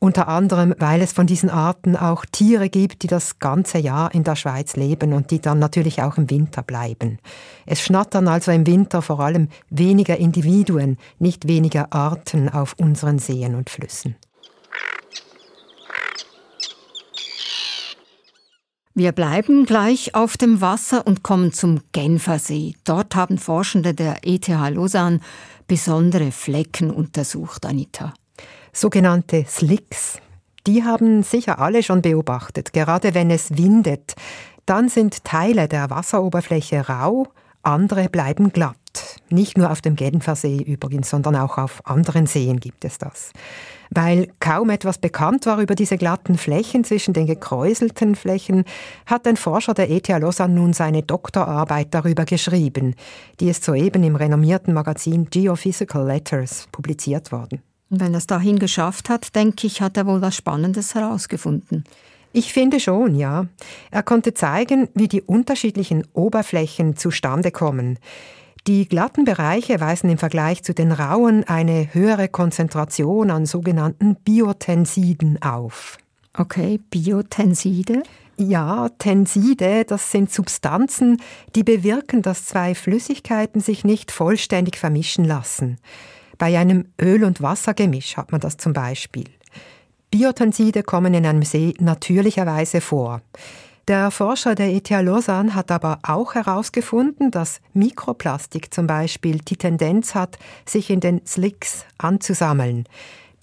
unter 0.02 0.26
anderem, 0.26 0.74
weil 0.78 1.00
es 1.00 1.12
von 1.12 1.28
diesen 1.28 1.48
Arten 1.48 1.94
auch 1.94 2.26
Tiere 2.26 2.68
gibt, 2.68 3.04
die 3.04 3.06
das 3.06 3.38
ganze 3.38 3.78
Jahr 3.78 4.12
in 4.12 4.24
der 4.24 4.34
Schweiz 4.34 4.74
leben 4.74 5.12
und 5.12 5.30
die 5.30 5.40
dann 5.40 5.60
natürlich 5.60 6.02
auch 6.02 6.18
im 6.18 6.28
Winter 6.28 6.64
bleiben. 6.64 7.20
Es 7.66 7.80
schnattern 7.82 8.26
also 8.26 8.50
im 8.50 8.66
Winter 8.66 9.00
vor 9.00 9.20
allem 9.20 9.46
weniger 9.70 10.16
Individuen, 10.16 10.98
nicht 11.20 11.46
weniger 11.46 11.92
Arten 11.92 12.48
auf 12.48 12.74
unseren 12.78 13.20
Seen 13.20 13.54
und 13.54 13.70
Flüssen. 13.70 14.16
Wir 18.94 19.12
bleiben 19.12 19.66
gleich 19.66 20.16
auf 20.16 20.36
dem 20.36 20.60
Wasser 20.60 21.06
und 21.06 21.22
kommen 21.22 21.52
zum 21.52 21.80
Genfersee. 21.92 22.74
Dort 22.82 23.14
haben 23.14 23.38
Forschende 23.38 23.94
der 23.94 24.16
ETH 24.26 24.48
Lausanne 24.48 25.20
besondere 25.68 26.32
Flecken 26.32 26.90
untersucht, 26.90 27.64
Anita 27.64 28.12
sogenannte 28.72 29.44
Slicks. 29.46 30.18
Die 30.66 30.84
haben 30.84 31.22
sicher 31.22 31.58
alle 31.58 31.82
schon 31.82 32.02
beobachtet. 32.02 32.72
Gerade 32.72 33.14
wenn 33.14 33.30
es 33.30 33.56
windet, 33.56 34.14
dann 34.66 34.88
sind 34.88 35.24
Teile 35.24 35.68
der 35.68 35.90
Wasseroberfläche 35.90 36.88
rau, 36.88 37.26
andere 37.62 38.08
bleiben 38.08 38.52
glatt. 38.52 38.76
Nicht 39.30 39.56
nur 39.56 39.70
auf 39.70 39.80
dem 39.80 39.96
Genfersee 39.96 40.58
übrigens, 40.58 41.08
sondern 41.08 41.36
auch 41.36 41.56
auf 41.56 41.86
anderen 41.86 42.26
Seen 42.26 42.60
gibt 42.60 42.84
es 42.84 42.98
das. 42.98 43.32
Weil 43.90 44.28
kaum 44.40 44.68
etwas 44.70 44.98
bekannt 44.98 45.46
war 45.46 45.60
über 45.60 45.74
diese 45.74 45.96
glatten 45.96 46.36
Flächen 46.36 46.84
zwischen 46.84 47.14
den 47.14 47.26
gekräuselten 47.26 48.14
Flächen, 48.14 48.64
hat 49.06 49.26
ein 49.26 49.36
Forscher 49.36 49.74
der 49.74 49.90
ETH 49.90 50.08
Lausanne 50.08 50.54
nun 50.54 50.72
seine 50.74 51.02
Doktorarbeit 51.02 51.88
darüber 51.94 52.24
geschrieben. 52.24 52.94
Die 53.40 53.48
ist 53.48 53.64
soeben 53.64 54.04
im 54.04 54.16
renommierten 54.16 54.74
Magazin 54.74 55.28
Geophysical 55.30 56.06
Letters 56.06 56.68
publiziert 56.70 57.32
worden. 57.32 57.62
Wenn 57.94 58.14
er 58.14 58.18
es 58.18 58.26
dahin 58.26 58.58
geschafft 58.58 59.10
hat, 59.10 59.34
denke 59.34 59.66
ich, 59.66 59.82
hat 59.82 59.98
er 59.98 60.06
wohl 60.06 60.22
was 60.22 60.34
Spannendes 60.34 60.94
herausgefunden. 60.94 61.84
Ich 62.32 62.54
finde 62.54 62.80
schon, 62.80 63.14
ja. 63.14 63.44
Er 63.90 64.02
konnte 64.02 64.32
zeigen, 64.32 64.88
wie 64.94 65.08
die 65.08 65.20
unterschiedlichen 65.20 66.06
Oberflächen 66.14 66.96
zustande 66.96 67.50
kommen. 67.50 67.98
Die 68.66 68.88
glatten 68.88 69.26
Bereiche 69.26 69.78
weisen 69.78 70.08
im 70.08 70.16
Vergleich 70.16 70.62
zu 70.62 70.72
den 70.72 70.90
rauen 70.90 71.44
eine 71.44 71.92
höhere 71.92 72.28
Konzentration 72.28 73.30
an 73.30 73.44
sogenannten 73.44 74.14
Biotensiden 74.14 75.42
auf. 75.42 75.98
Okay, 76.32 76.80
Biotenside? 76.88 78.04
Ja, 78.38 78.88
Tenside, 78.96 79.84
das 79.84 80.10
sind 80.10 80.32
Substanzen, 80.32 81.20
die 81.54 81.62
bewirken, 81.62 82.22
dass 82.22 82.46
zwei 82.46 82.74
Flüssigkeiten 82.74 83.60
sich 83.60 83.84
nicht 83.84 84.10
vollständig 84.10 84.78
vermischen 84.78 85.26
lassen. 85.26 85.76
Bei 86.42 86.58
einem 86.58 86.86
Öl- 87.00 87.22
und 87.22 87.40
Wassergemisch 87.40 88.16
hat 88.16 88.32
man 88.32 88.40
das 88.40 88.56
zum 88.56 88.72
Beispiel. 88.72 89.26
Biotenside 90.10 90.82
kommen 90.82 91.14
in 91.14 91.24
einem 91.24 91.44
See 91.44 91.72
natürlicherweise 91.78 92.80
vor. 92.80 93.22
Der 93.86 94.10
Forscher 94.10 94.56
der 94.56 94.72
ETH 94.72 94.90
Lausanne 94.90 95.54
hat 95.54 95.70
aber 95.70 96.00
auch 96.02 96.34
herausgefunden, 96.34 97.30
dass 97.30 97.60
Mikroplastik 97.74 98.74
zum 98.74 98.88
Beispiel 98.88 99.38
die 99.38 99.54
Tendenz 99.54 100.16
hat, 100.16 100.36
sich 100.66 100.90
in 100.90 100.98
den 100.98 101.24
Slicks 101.24 101.84
anzusammeln. 101.96 102.88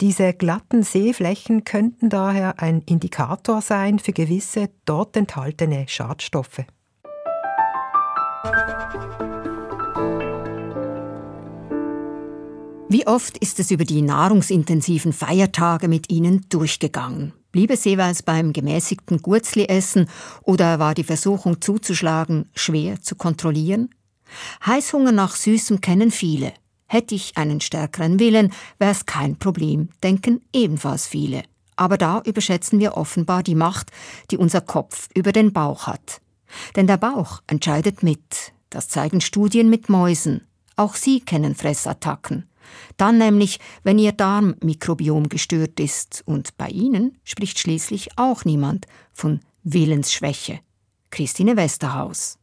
Diese 0.02 0.34
glatten 0.34 0.82
Seeflächen 0.82 1.64
könnten 1.64 2.10
daher 2.10 2.60
ein 2.60 2.82
Indikator 2.82 3.62
sein 3.62 3.98
für 3.98 4.12
gewisse 4.12 4.68
dort 4.84 5.16
enthaltene 5.16 5.86
Schadstoffe. 5.88 6.66
Wie 12.92 13.06
oft 13.06 13.38
ist 13.38 13.60
es 13.60 13.70
über 13.70 13.84
die 13.84 14.02
nahrungsintensiven 14.02 15.12
Feiertage 15.12 15.86
mit 15.86 16.10
Ihnen 16.10 16.46
durchgegangen? 16.48 17.32
Blieb 17.52 17.70
es 17.70 17.84
jeweils 17.84 18.24
beim 18.24 18.52
gemäßigten 18.52 19.22
Gurzli-Essen 19.22 20.08
oder 20.42 20.80
war 20.80 20.96
die 20.96 21.04
Versuchung 21.04 21.60
zuzuschlagen 21.60 22.48
schwer 22.52 23.00
zu 23.00 23.14
kontrollieren? 23.14 23.94
Heißhunger 24.66 25.12
nach 25.12 25.36
Süßem 25.36 25.80
kennen 25.80 26.10
viele. 26.10 26.52
Hätte 26.86 27.14
ich 27.14 27.36
einen 27.36 27.60
stärkeren 27.60 28.18
Willen, 28.18 28.52
wäre 28.80 28.90
es 28.90 29.06
kein 29.06 29.36
Problem, 29.36 29.90
denken 30.02 30.40
ebenfalls 30.52 31.06
viele. 31.06 31.44
Aber 31.76 31.96
da 31.96 32.20
überschätzen 32.26 32.80
wir 32.80 32.96
offenbar 32.96 33.44
die 33.44 33.54
Macht, 33.54 33.92
die 34.32 34.36
unser 34.36 34.62
Kopf 34.62 35.08
über 35.14 35.30
den 35.30 35.52
Bauch 35.52 35.86
hat. 35.86 36.20
Denn 36.74 36.88
der 36.88 36.96
Bauch 36.96 37.40
entscheidet 37.46 38.02
mit. 38.02 38.52
Das 38.68 38.88
zeigen 38.88 39.20
Studien 39.20 39.70
mit 39.70 39.88
Mäusen. 39.88 40.48
Auch 40.74 40.96
sie 40.96 41.20
kennen 41.20 41.54
Fressattacken. 41.54 42.49
Dann 42.96 43.18
nämlich, 43.18 43.58
wenn 43.82 43.98
Ihr 43.98 44.12
Darmmikrobiom 44.12 45.28
gestört 45.28 45.80
ist. 45.80 46.22
Und 46.26 46.56
bei 46.56 46.68
Ihnen 46.68 47.18
spricht 47.24 47.58
schließlich 47.58 48.10
auch 48.16 48.44
niemand 48.44 48.86
von 49.12 49.40
Willensschwäche. 49.62 50.60
Christine 51.10 51.56
Westerhaus. 51.56 52.38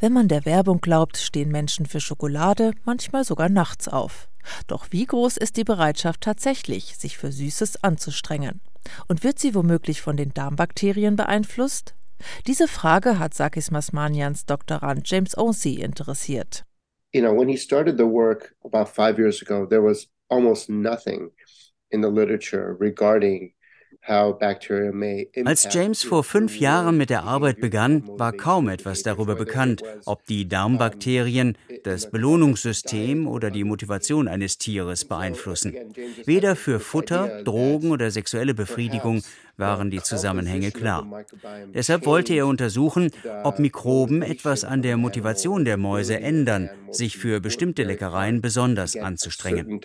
Wenn 0.00 0.12
man 0.12 0.28
der 0.28 0.44
Werbung 0.44 0.80
glaubt, 0.80 1.16
stehen 1.16 1.50
Menschen 1.50 1.86
für 1.86 2.00
Schokolade 2.00 2.72
manchmal 2.84 3.24
sogar 3.24 3.48
nachts 3.48 3.88
auf. 3.88 4.28
Doch 4.66 4.86
wie 4.90 5.04
groß 5.04 5.36
ist 5.36 5.56
die 5.56 5.64
Bereitschaft 5.64 6.20
tatsächlich, 6.20 6.96
sich 6.96 7.18
für 7.18 7.32
Süßes 7.32 7.82
anzustrengen? 7.82 8.60
Und 9.08 9.24
wird 9.24 9.38
sie 9.38 9.54
womöglich 9.54 10.00
von 10.00 10.16
den 10.16 10.32
Darmbakterien 10.32 11.16
beeinflusst? 11.16 11.94
Diese 12.46 12.68
Frage 12.68 13.18
hat 13.18 13.34
Sakis 13.34 13.70
Masmanians 13.70 14.46
Doktorand 14.46 15.08
James 15.08 15.36
Osey 15.36 15.74
interessiert. 15.74 16.64
You 17.12 17.22
know, 17.22 17.32
when 17.32 17.48
he 17.48 17.56
started 17.56 17.96
the 17.96 18.06
work 18.06 18.54
about 18.64 18.94
five 18.94 19.18
years 19.18 19.40
ago, 19.42 19.66
there 19.66 19.82
was 19.82 20.06
almost 20.28 20.68
nothing 20.68 21.30
in 21.90 22.00
the 22.00 22.08
literature 22.08 22.76
regarding 22.78 23.52
Als 25.44 25.68
James 25.70 26.02
vor 26.02 26.24
fünf 26.24 26.58
Jahren 26.58 26.96
mit 26.96 27.10
der 27.10 27.24
Arbeit 27.24 27.60
begann, 27.60 28.04
war 28.18 28.32
kaum 28.32 28.68
etwas 28.68 29.02
darüber 29.02 29.34
bekannt, 29.34 29.82
ob 30.06 30.24
die 30.24 30.48
Darmbakterien 30.48 31.58
das 31.84 32.10
Belohnungssystem 32.10 33.28
oder 33.28 33.50
die 33.50 33.64
Motivation 33.64 34.26
eines 34.26 34.56
Tieres 34.56 35.04
beeinflussen. 35.04 35.74
Weder 36.24 36.56
für 36.56 36.80
Futter, 36.80 37.42
Drogen 37.42 37.90
oder 37.90 38.10
sexuelle 38.10 38.54
Befriedigung 38.54 39.22
waren 39.58 39.90
die 39.90 40.02
Zusammenhänge 40.02 40.70
klar. 40.70 41.24
Deshalb 41.74 42.06
wollte 42.06 42.32
er 42.32 42.46
untersuchen, 42.46 43.10
ob 43.42 43.58
Mikroben 43.58 44.22
etwas 44.22 44.64
an 44.64 44.80
der 44.80 44.96
Motivation 44.96 45.66
der 45.66 45.76
Mäuse 45.76 46.18
ändern, 46.18 46.70
sich 46.90 47.18
für 47.18 47.40
bestimmte 47.40 47.82
Leckereien 47.82 48.40
besonders 48.40 48.96
anzustrengen. 48.96 49.80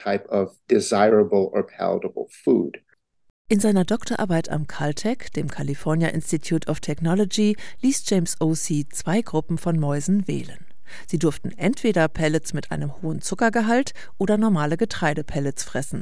In 3.53 3.59
seiner 3.59 3.85
Doktorarbeit 3.85 4.49
am 4.49 4.65
Caltech, 4.65 5.29
dem 5.35 5.47
California 5.47 6.07
Institute 6.07 6.67
of 6.67 6.79
Technology, 6.79 7.55
ließ 7.81 8.03
James 8.09 8.41
O.C. 8.41 8.87
zwei 8.91 9.21
Gruppen 9.21 9.59
von 9.59 9.79
Mäusen 9.79 10.27
wählen. 10.27 10.65
Sie 11.05 11.19
durften 11.19 11.51
entweder 11.51 12.07
Pellets 12.07 12.55
mit 12.55 12.71
einem 12.71 12.99
hohen 13.03 13.21
Zuckergehalt 13.21 13.93
oder 14.17 14.39
normale 14.39 14.75
Getreidepellets 14.75 15.63
fressen. 15.63 16.01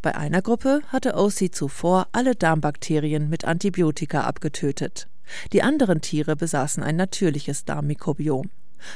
Bei 0.00 0.14
einer 0.14 0.40
Gruppe 0.40 0.80
hatte 0.88 1.16
O.C. 1.16 1.50
zuvor 1.50 2.08
alle 2.12 2.34
Darmbakterien 2.34 3.28
mit 3.28 3.44
Antibiotika 3.44 4.22
abgetötet. 4.22 5.06
Die 5.52 5.62
anderen 5.62 6.00
Tiere 6.00 6.34
besaßen 6.34 6.82
ein 6.82 6.96
natürliches 6.96 7.66
Darmmikrobiom. 7.66 8.48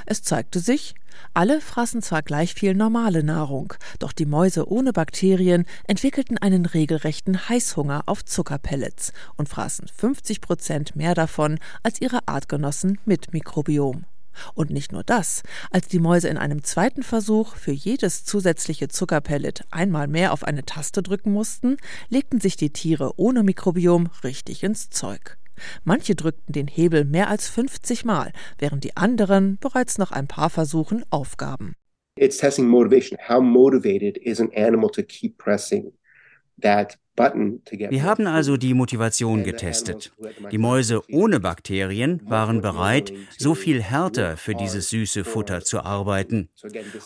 Es 0.06 0.22
zeigte 0.22 0.60
sich, 0.60 0.94
alle 1.34 1.60
fraßen 1.60 2.02
zwar 2.02 2.22
gleich 2.22 2.54
viel 2.54 2.74
normale 2.74 3.22
Nahrung, 3.22 3.74
doch 3.98 4.12
die 4.12 4.26
Mäuse 4.26 4.68
ohne 4.68 4.92
Bakterien 4.92 5.64
entwickelten 5.86 6.38
einen 6.38 6.66
regelrechten 6.66 7.48
Heißhunger 7.48 8.02
auf 8.06 8.24
Zuckerpellets 8.24 9.12
und 9.36 9.48
fraßen 9.48 9.88
50 9.88 10.40
Prozent 10.40 10.96
mehr 10.96 11.14
davon 11.14 11.58
als 11.82 12.00
ihre 12.00 12.26
Artgenossen 12.26 12.98
mit 13.04 13.32
Mikrobiom. 13.32 14.04
Und 14.54 14.70
nicht 14.70 14.92
nur 14.92 15.02
das, 15.02 15.42
als 15.70 15.88
die 15.88 15.98
Mäuse 15.98 16.28
in 16.28 16.38
einem 16.38 16.62
zweiten 16.62 17.02
Versuch 17.02 17.56
für 17.56 17.72
jedes 17.72 18.24
zusätzliche 18.24 18.88
Zuckerpellet 18.88 19.64
einmal 19.70 20.08
mehr 20.08 20.32
auf 20.32 20.44
eine 20.44 20.64
Taste 20.64 21.02
drücken 21.02 21.32
mussten, 21.32 21.76
legten 22.08 22.40
sich 22.40 22.56
die 22.56 22.70
Tiere 22.70 23.18
ohne 23.18 23.42
Mikrobiom 23.42 24.08
richtig 24.24 24.62
ins 24.62 24.88
Zeug. 24.88 25.39
Manche 25.84 26.14
drückten 26.14 26.52
den 26.52 26.66
Hebel 26.66 27.04
mehr 27.04 27.28
als 27.28 27.48
50 27.48 28.04
Mal, 28.04 28.32
während 28.58 28.84
die 28.84 28.96
anderen 28.96 29.58
bereits 29.58 29.98
nach 29.98 30.12
ein 30.12 30.26
paar 30.26 30.50
Versuchen 30.50 31.04
aufgaben. 31.10 31.74
It's 32.16 32.38
testing 32.38 32.68
motivation. 32.68 33.18
How 33.28 33.40
motivated 33.42 34.18
is 34.18 34.40
an 34.40 34.50
animal 34.54 34.90
to 34.90 35.02
keep 35.02 35.38
pressing 35.38 35.92
that 36.60 36.98
wir 37.90 38.02
haben 38.02 38.26
also 38.26 38.56
die 38.56 38.74
Motivation 38.74 39.44
getestet. 39.44 40.12
Die 40.50 40.58
Mäuse 40.58 41.02
ohne 41.10 41.40
Bakterien 41.40 42.20
waren 42.26 42.60
bereit, 42.60 43.12
so 43.38 43.54
viel 43.54 43.82
härter 43.82 44.36
für 44.36 44.54
dieses 44.54 44.90
süße 44.90 45.24
Futter 45.24 45.62
zu 45.62 45.80
arbeiten. 45.80 46.48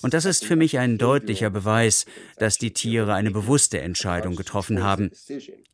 Und 0.03 0.15
das 0.15 0.25
ist 0.25 0.45
für 0.45 0.57
mich 0.57 0.79
ein 0.79 0.99
deutlicher 0.99 1.51
Beweis, 1.51 2.07
dass 2.39 2.59
die 2.59 2.73
Tiere 2.73 3.15
eine 3.15 3.31
bewusste 3.31 3.81
Entscheidung 3.81 4.37
getroffen 4.37 4.83
haben. 4.83 5.11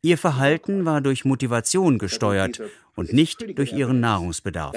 Ihr 0.01 0.17
Verhalten 0.17 0.85
war 0.85 1.01
durch 1.01 1.25
Motivation 1.25 1.97
gesteuert 1.97 2.61
und 2.95 3.13
nicht 3.13 3.57
durch 3.57 3.73
ihren 3.73 3.99
Nahrungsbedarf. 3.99 4.75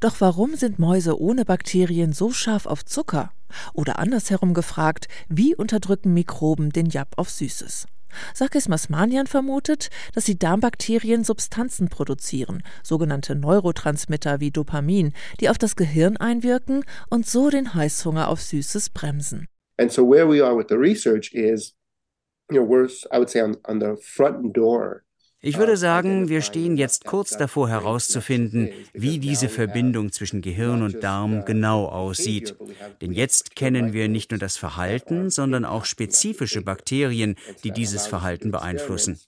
Doch 0.00 0.20
warum 0.20 0.56
sind 0.56 0.78
Mäuse 0.78 1.18
ohne 1.18 1.46
Bakterien 1.46 2.12
so 2.12 2.30
scharf 2.30 2.66
auf 2.66 2.84
Zucker? 2.84 3.32
Oder 3.72 3.98
andersherum 3.98 4.52
gefragt, 4.52 5.08
wie 5.28 5.54
unterdrücken 5.54 6.12
Mikroben 6.12 6.70
den 6.70 6.86
Jab 6.86 7.16
auf 7.16 7.30
Süßes? 7.30 7.86
Sakis 8.34 8.68
Masmanian 8.68 9.26
vermutet, 9.26 9.88
dass 10.14 10.24
die 10.24 10.38
Darmbakterien 10.38 11.24
Substanzen 11.24 11.88
produzieren, 11.88 12.62
sogenannte 12.82 13.34
Neurotransmitter 13.34 14.40
wie 14.40 14.50
Dopamin, 14.50 15.12
die 15.40 15.48
auf 15.48 15.58
das 15.58 15.76
Gehirn 15.76 16.16
einwirken 16.16 16.84
und 17.08 17.26
so 17.26 17.48
den 17.48 17.74
Heißhunger 17.74 18.28
auf 18.28 18.42
Süßes 18.42 18.90
bremsen. 18.90 19.46
And 19.78 19.90
so 19.90 20.02
where 20.02 20.28
we 20.28 20.44
are 20.44 20.56
with 20.56 20.66
the 20.68 20.76
research 20.76 21.32
is, 21.32 21.74
you 22.50 22.58
know, 22.58 22.66
we're, 22.66 22.88
I 23.12 23.18
would 23.18 23.30
say, 23.30 23.42
on, 23.42 23.56
on 23.66 23.80
the 23.80 23.96
front 24.00 24.54
door 24.56 25.05
ich 25.42 25.58
würde 25.58 25.76
sagen, 25.76 26.28
wir 26.28 26.40
stehen 26.40 26.76
jetzt 26.76 27.04
kurz 27.04 27.36
davor 27.36 27.68
herauszufinden, 27.68 28.70
wie 28.94 29.18
diese 29.18 29.48
Verbindung 29.48 30.10
zwischen 30.10 30.40
Gehirn 30.40 30.82
und 30.82 31.04
Darm 31.04 31.44
genau 31.44 31.86
aussieht. 31.86 32.56
Denn 33.00 33.12
jetzt 33.12 33.54
kennen 33.54 33.92
wir 33.92 34.08
nicht 34.08 34.30
nur 34.30 34.38
das 34.38 34.56
Verhalten, 34.56 35.30
sondern 35.30 35.64
auch 35.64 35.84
spezifische 35.84 36.62
Bakterien, 36.62 37.36
die 37.64 37.70
dieses 37.70 38.06
Verhalten 38.06 38.50
beeinflussen. 38.50 39.20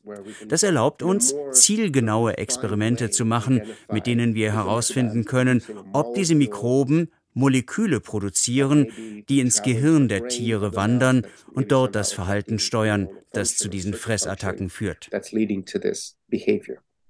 Das 0.49 0.63
erlaubt 0.63 1.03
uns, 1.03 1.35
zielgenaue 1.53 2.39
Experimente 2.39 3.11
zu 3.11 3.25
machen, 3.25 3.63
mit 3.93 4.07
denen 4.07 4.35
wir 4.35 4.53
herausfinden 4.53 5.25
können, 5.25 5.63
ob 5.93 6.15
diese 6.15 6.35
Mikroben 6.35 7.11
Moleküle 7.39 8.01
produzieren, 8.01 8.89
die 9.29 9.41
ins 9.41 9.63
Gehirn 9.63 10.09
der 10.09 10.29
Tiere 10.29 10.75
wandern 10.75 11.27
und 11.53 11.73
dort 11.73 11.95
das 11.95 12.13
Verhalten 12.13 12.59
steuern, 12.59 13.09
das 13.33 13.57
zu 13.57 13.69
diesen 13.69 13.95
Fressattacken 13.95 14.69
führt. 14.71 15.09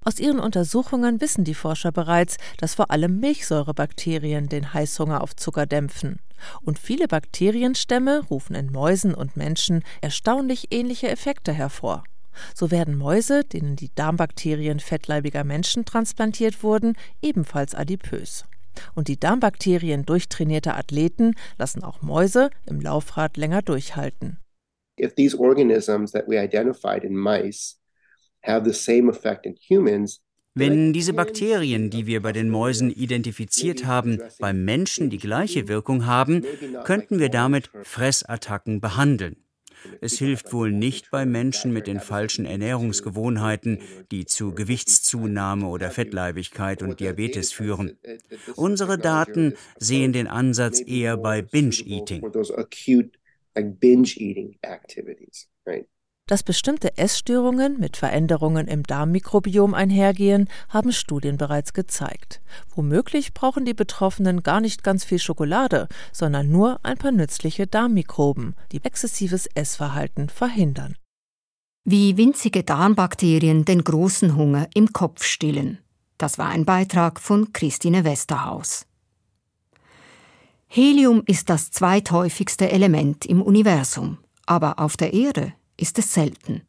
Aus 0.05 0.21
ihren 0.21 0.39
Untersuchungen 0.39 1.21
wissen 1.21 1.45
die 1.45 1.55
Forscher 1.55 1.93
bereits, 1.93 2.37
dass 2.59 2.75
vor 2.75 2.91
allem 2.91 3.19
Milchsäurebakterien 3.21 4.49
den 4.49 4.73
Heißhunger 4.73 5.23
auf 5.23 5.35
Zucker 5.35 5.67
dämpfen. 5.67 6.21
Und 6.63 6.79
viele 6.79 7.09
Bakterienstämme 7.09 8.25
rufen 8.31 8.55
in 8.55 8.71
Mäusen 8.71 9.15
und 9.15 9.37
Menschen 9.37 9.83
erstaunlich 10.01 10.69
ähnliche 10.71 11.09
Effekte 11.09 11.53
hervor. 11.53 12.05
So 12.55 12.71
werden 12.71 12.97
Mäuse, 12.97 13.45
denen 13.45 13.77
die 13.77 13.91
Darmbakterien 13.95 14.79
fettleibiger 14.79 15.43
Menschen 15.43 15.85
transplantiert 15.85 16.63
wurden, 16.63 16.95
ebenfalls 17.21 17.75
adipös. 17.75 18.45
Und 18.95 19.09
die 19.09 19.19
Darmbakterien 19.19 20.05
durchtrainierter 20.05 20.77
Athleten 20.77 21.35
lassen 21.59 21.83
auch 21.83 22.03
Mäuse 22.03 22.51
im 22.67 22.81
Laufrad 22.81 23.37
länger 23.37 23.63
durchhalten. 23.63 24.39
If 25.01 25.15
these 25.15 25.39
organisms 25.39 26.13
that 26.13 26.27
we 26.27 26.43
identified 26.43 27.05
in 27.05 27.15
mice 27.15 27.79
have 28.43 28.65
the 28.65 28.73
same 28.73 29.11
effect 29.11 29.47
in 29.47 29.57
humans, 29.69 30.21
wenn 30.55 30.93
diese 30.93 31.13
Bakterien, 31.13 31.89
die 31.89 32.07
wir 32.07 32.21
bei 32.21 32.33
den 32.33 32.51
Mäusen 32.51 32.91
identifiziert 32.91 33.87
haben, 33.87 34.19
beim 34.41 34.65
Menschen 34.65 35.09
die 35.09 35.19
gleiche 35.19 35.69
Wirkung 35.69 36.05
haben, 36.05 36.45
könnten 36.83 37.21
wir 37.21 37.29
damit 37.29 37.71
Fressattacken 37.85 38.81
behandeln. 38.81 39.37
Es 40.01 40.19
hilft 40.19 40.53
wohl 40.53 40.73
nicht 40.73 41.11
bei 41.11 41.27
Menschen 41.27 41.73
mit 41.73 41.87
den 41.87 42.01
falschen 42.01 42.45
Ernährungsgewohnheiten, 42.45 43.81
die 44.11 44.27
zu 44.27 44.55
Gewichtszunahme 44.55 45.67
oder 45.67 45.91
Fettleibigkeit 45.91 46.83
und 46.83 47.01
Diabetes 47.01 47.53
führen. 47.53 47.99
Unsere 48.57 48.99
Daten 48.99 49.55
sehen 49.79 50.13
den 50.13 50.27
Ansatz 50.27 50.81
eher 50.81 51.17
bei 51.17 51.43
Binge-Eating. 51.43 52.23
Dass 56.29 56.43
bestimmte 56.43 56.99
Essstörungen 56.99 57.81
mit 57.81 57.97
Veränderungen 57.97 58.69
im 58.69 58.83
Darmmikrobiom 58.83 59.73
einhergehen, 59.73 60.47
haben 60.69 60.93
Studien 60.93 61.39
bereits 61.39 61.73
gezeigt. 61.73 62.43
Womöglich 62.75 63.33
brauchen 63.33 63.65
die 63.65 63.73
Betroffenen 63.73 64.43
gar 64.43 64.61
nicht 64.61 64.85
ganz 64.85 65.05
viel 65.05 65.19
Schokolade, 65.19 65.89
sondern 66.13 66.51
nur 66.51 66.81
ein 66.83 66.99
paar 66.99 67.13
nützliche 67.13 67.67
Darmmikroben, 67.67 68.55
die 68.73 68.85
exzessives 68.85 69.47
Essverhalten 69.55 70.29
verhindern. 70.29 70.97
Wie 71.85 72.19
winzige 72.19 72.63
Darmbakterien 72.63 73.65
den 73.65 73.83
großen 73.83 74.37
Hunger 74.37 74.69
im 74.75 74.93
Kopf 74.93 75.25
stillen. 75.25 75.79
Das 76.19 76.37
war 76.37 76.51
ein 76.51 76.67
Beitrag 76.67 77.21
von 77.21 77.55
Christine 77.55 78.05
Westerhaus. 78.05 78.85
Helium 80.67 81.23
ist 81.25 81.49
das 81.49 81.71
zweithäufigste 81.71 82.71
Element 82.71 83.25
im 83.25 83.41
Universum, 83.41 84.19
aber 84.45 84.79
auf 84.79 84.99
der 84.99 85.15
Erde 85.15 85.55
ist 85.79 85.99
es 85.99 86.13
selten. 86.13 86.63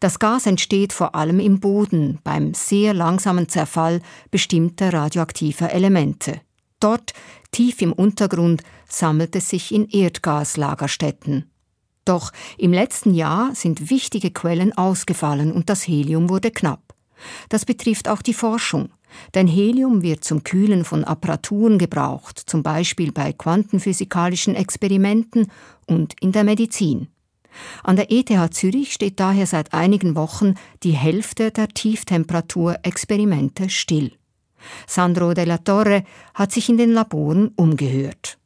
Das 0.00 0.18
Gas 0.18 0.46
entsteht 0.46 0.92
vor 0.92 1.14
allem 1.14 1.38
im 1.38 1.60
Boden 1.60 2.18
beim 2.24 2.54
sehr 2.54 2.94
langsamen 2.94 3.48
Zerfall 3.48 4.00
bestimmter 4.30 4.92
radioaktiver 4.92 5.70
Elemente. 5.70 6.40
Dort, 6.80 7.12
tief 7.52 7.80
im 7.82 7.92
Untergrund, 7.92 8.62
sammelt 8.88 9.36
es 9.36 9.50
sich 9.50 9.72
in 9.72 9.88
Erdgaslagerstätten. 9.88 11.50
Doch 12.04 12.32
im 12.56 12.72
letzten 12.72 13.14
Jahr 13.14 13.54
sind 13.54 13.90
wichtige 13.90 14.30
Quellen 14.30 14.76
ausgefallen 14.76 15.52
und 15.52 15.68
das 15.68 15.86
Helium 15.86 16.28
wurde 16.28 16.50
knapp. 16.50 16.94
Das 17.48 17.64
betrifft 17.64 18.08
auch 18.08 18.22
die 18.22 18.34
Forschung, 18.34 18.90
denn 19.34 19.48
Helium 19.48 20.02
wird 20.02 20.22
zum 20.22 20.44
Kühlen 20.44 20.84
von 20.84 21.02
Apparaturen 21.02 21.78
gebraucht, 21.78 22.38
zum 22.38 22.62
Beispiel 22.62 23.10
bei 23.10 23.32
quantenphysikalischen 23.32 24.54
Experimenten 24.54 25.50
und 25.86 26.14
in 26.20 26.32
der 26.32 26.44
Medizin. 26.44 27.08
An 27.82 27.96
der 27.96 28.10
ETH 28.10 28.54
Zürich 28.54 28.92
steht 28.92 29.20
daher 29.20 29.46
seit 29.46 29.72
einigen 29.72 30.16
Wochen 30.16 30.54
die 30.82 30.92
Hälfte 30.92 31.50
der 31.50 31.68
Tieftemperaturexperimente 31.68 33.70
still. 33.70 34.12
Sandro 34.86 35.34
della 35.34 35.58
Torre 35.58 36.04
hat 36.34 36.52
sich 36.52 36.68
in 36.68 36.76
den 36.76 36.92
Laboren 36.92 37.52
umgehört. 37.56 38.38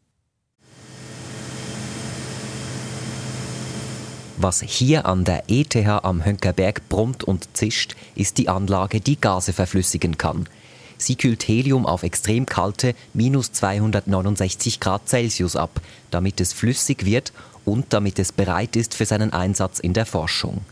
Was 4.43 4.63
hier 4.63 5.05
an 5.05 5.25
der 5.25 5.45
ETH 5.49 5.77
am 5.77 6.25
Hönkerberg 6.25 6.89
brummt 6.89 7.25
und 7.25 7.55
zischt, 7.55 7.95
ist 8.15 8.39
die 8.39 8.49
Anlage, 8.49 9.01
die 9.01 9.21
Gase 9.21 9.53
verflüssigen 9.53 10.17
kann. 10.17 10.49
Sie 10.97 11.17
kühlt 11.17 11.47
Helium 11.47 11.85
auf 11.85 12.05
extrem 12.05 12.47
kalte 12.47 12.95
minus 13.13 13.53
269 13.53 14.81
Grad 14.81 15.09
Celsius 15.09 15.57
ab, 15.57 15.83
damit 16.11 16.41
es 16.41 16.55
flüssig 16.55 17.05
wird 17.05 17.35
und 17.71 17.87
damit 17.91 18.19
es 18.19 18.33
bereit 18.33 18.75
ist 18.75 18.95
für 18.95 19.07
seinen 19.07 19.33
Einsatz 19.33 19.79
in 19.79 19.93
der 19.93 20.05
Forschung. 20.05 20.63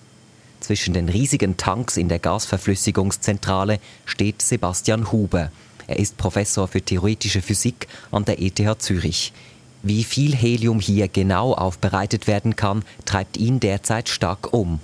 Zwischen 0.59 0.95
den 0.95 1.09
riesigen 1.09 1.57
Tanks 1.57 1.97
in 1.97 2.09
der 2.09 2.19
Gasverflüssigungszentrale 2.19 3.79
steht 4.05 4.43
Sebastian 4.43 5.13
Huber. 5.13 5.53
Er 5.87 5.99
ist 6.01 6.17
Professor 6.17 6.67
für 6.67 6.83
theoretische 6.83 7.41
Physik 7.41 7.87
an 8.11 8.25
der 8.25 8.43
ETH 8.43 8.83
Zürich. 8.83 9.33
Wie 9.85 10.03
viel 10.03 10.35
Helium 10.35 10.81
hier 10.81 11.07
genau 11.07 11.55
aufbereitet 11.55 12.27
werden 12.27 12.57
kann, 12.57 12.85
treibt 13.05 13.37
ihn 13.37 13.61
derzeit 13.61 14.09
stark 14.09 14.53
um. 14.53 14.81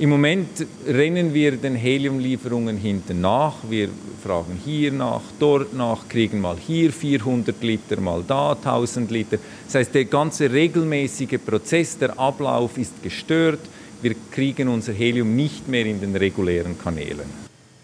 Im 0.00 0.08
Moment 0.08 0.66
rennen 0.86 1.34
wir 1.34 1.58
den 1.58 1.74
Heliumlieferungen 1.74 2.78
hinten 2.78 3.20
nach. 3.20 3.56
Wir 3.68 3.90
fragen 4.24 4.58
hier 4.64 4.92
nach, 4.92 5.20
dort 5.38 5.74
nach, 5.74 6.08
kriegen 6.08 6.40
mal 6.40 6.56
hier 6.56 6.90
400 6.90 7.62
Liter, 7.62 8.00
mal 8.00 8.24
da 8.26 8.52
1000 8.52 9.10
Liter. 9.10 9.36
Das 9.66 9.74
heißt, 9.74 9.94
der 9.94 10.06
ganze 10.06 10.50
regelmäßige 10.50 11.38
Prozess, 11.44 11.98
der 11.98 12.18
Ablauf 12.18 12.78
ist 12.78 13.02
gestört. 13.02 13.60
Wir 14.00 14.14
kriegen 14.30 14.68
unser 14.68 14.94
Helium 14.94 15.36
nicht 15.36 15.68
mehr 15.68 15.84
in 15.84 16.00
den 16.00 16.16
regulären 16.16 16.78
Kanälen. 16.78 17.28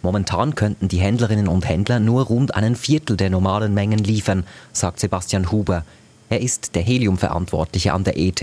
Momentan 0.00 0.55
könnten 0.55 0.88
die 0.88 1.00
Händlerinnen 1.00 1.48
und 1.48 1.68
Händler 1.68 2.00
nur 2.00 2.22
rund 2.22 2.55
einen 2.55 2.76
Viertel 2.76 3.18
der 3.18 3.29
normalen 3.29 3.74
Mengen 3.74 3.98
liefern, 3.98 4.44
sagt 4.72 5.00
Sebastian 5.00 5.52
Huber. 5.52 5.85
Er 6.28 6.40
ist 6.40 6.74
der 6.74 6.82
Heliumverantwortliche 6.82 7.92
an 7.92 8.02
der 8.02 8.18
ETH 8.18 8.42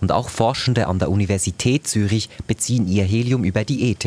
und 0.00 0.12
auch 0.12 0.30
Forschende 0.30 0.86
an 0.86 0.98
der 0.98 1.10
Universität 1.10 1.86
Zürich 1.86 2.30
beziehen 2.46 2.88
ihr 2.88 3.04
Helium 3.04 3.44
über 3.44 3.64
die 3.64 3.90
ETH. 3.90 4.06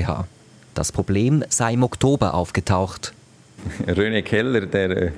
Das 0.74 0.92
Problem 0.92 1.44
sei 1.50 1.74
im 1.74 1.84
Oktober 1.84 2.34
aufgetaucht. 2.34 3.14
René 3.88 4.24
Keller, 4.24 4.66
der 4.66 4.90
äh, 4.90 5.12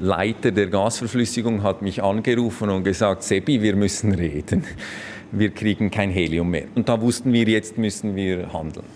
Leiter 0.00 0.52
der 0.52 0.68
Gasverflüssigung, 0.68 1.64
hat 1.64 1.82
mich 1.82 2.02
angerufen 2.02 2.70
und 2.70 2.84
gesagt, 2.84 3.24
Sebi, 3.24 3.60
wir 3.60 3.74
müssen 3.74 4.14
reden. 4.14 4.64
Wir 5.32 5.50
kriegen 5.50 5.90
kein 5.90 6.10
Helium 6.10 6.50
mehr. 6.50 6.66
Und 6.74 6.88
da 6.88 7.00
wussten 7.00 7.32
wir, 7.32 7.48
jetzt 7.48 7.76
müssen 7.76 8.14
wir 8.14 8.52
handeln. 8.52 8.86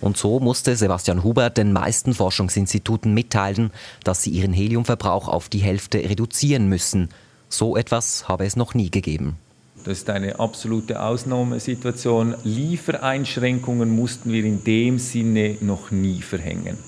Und 0.00 0.16
so 0.16 0.40
musste 0.40 0.76
Sebastian 0.76 1.22
Huber 1.22 1.50
den 1.50 1.72
meisten 1.72 2.14
Forschungsinstituten 2.14 3.12
mitteilen, 3.12 3.70
dass 4.02 4.22
sie 4.22 4.30
ihren 4.30 4.52
Heliumverbrauch 4.52 5.28
auf 5.28 5.50
die 5.50 5.58
Hälfte 5.58 5.98
reduzieren 5.98 6.70
müssen– 6.70 7.10
so 7.52 7.76
etwas 7.76 8.28
habe 8.28 8.44
es 8.44 8.56
noch 8.56 8.74
nie 8.74 8.90
gegeben. 8.90 9.36
Das 9.84 9.98
ist 9.98 10.10
eine 10.10 10.38
absolute 10.38 11.02
Ausnahmesituation. 11.02 12.36
Liefereinschränkungen 12.44 13.90
mussten 13.90 14.32
wir 14.32 14.44
in 14.44 14.62
dem 14.62 14.98
Sinne 14.98 15.56
noch 15.60 15.90
nie 15.90 16.22
verhängen. 16.22 16.78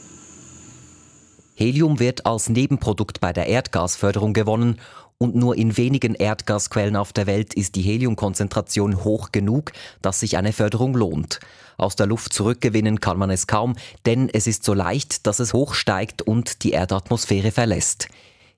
Helium 1.57 2.01
wird 2.01 2.27
als 2.27 2.49
Nebenprodukt 2.49 3.21
bei 3.21 3.33
der 3.33 3.47
Erdgasförderung 3.47 4.33
gewonnen 4.33 4.79
und 5.19 5.35
nur 5.35 5.57
in 5.57 5.77
wenigen 5.77 6.15
Erdgasquellen 6.15 6.97
auf 6.97 7.13
der 7.13 7.27
Welt 7.27 7.55
ist 7.55 7.77
die 7.77 7.83
Heliumkonzentration 7.83 9.05
hoch 9.05 9.31
genug, 9.33 9.73
dass 10.03 10.21
sich 10.21 10.37
eine 10.37 10.53
Förderung 10.53 10.95
lohnt. 10.95 11.41
Aus 11.77 11.97
der 11.97 12.07
Luft 12.07 12.33
zurückgewinnen 12.33 13.01
kann 13.01 13.19
man 13.19 13.31
es 13.31 13.47
kaum, 13.47 13.77
denn 14.07 14.29
es 14.33 14.47
ist 14.47 14.65
so 14.65 14.75
leicht, 14.75 15.27
dass 15.27 15.39
es 15.39 15.53
hochsteigt 15.53 16.23
und 16.23 16.63
die 16.63 16.73
Erdatmosphäre 16.73 17.53
verlässt. 17.53 18.09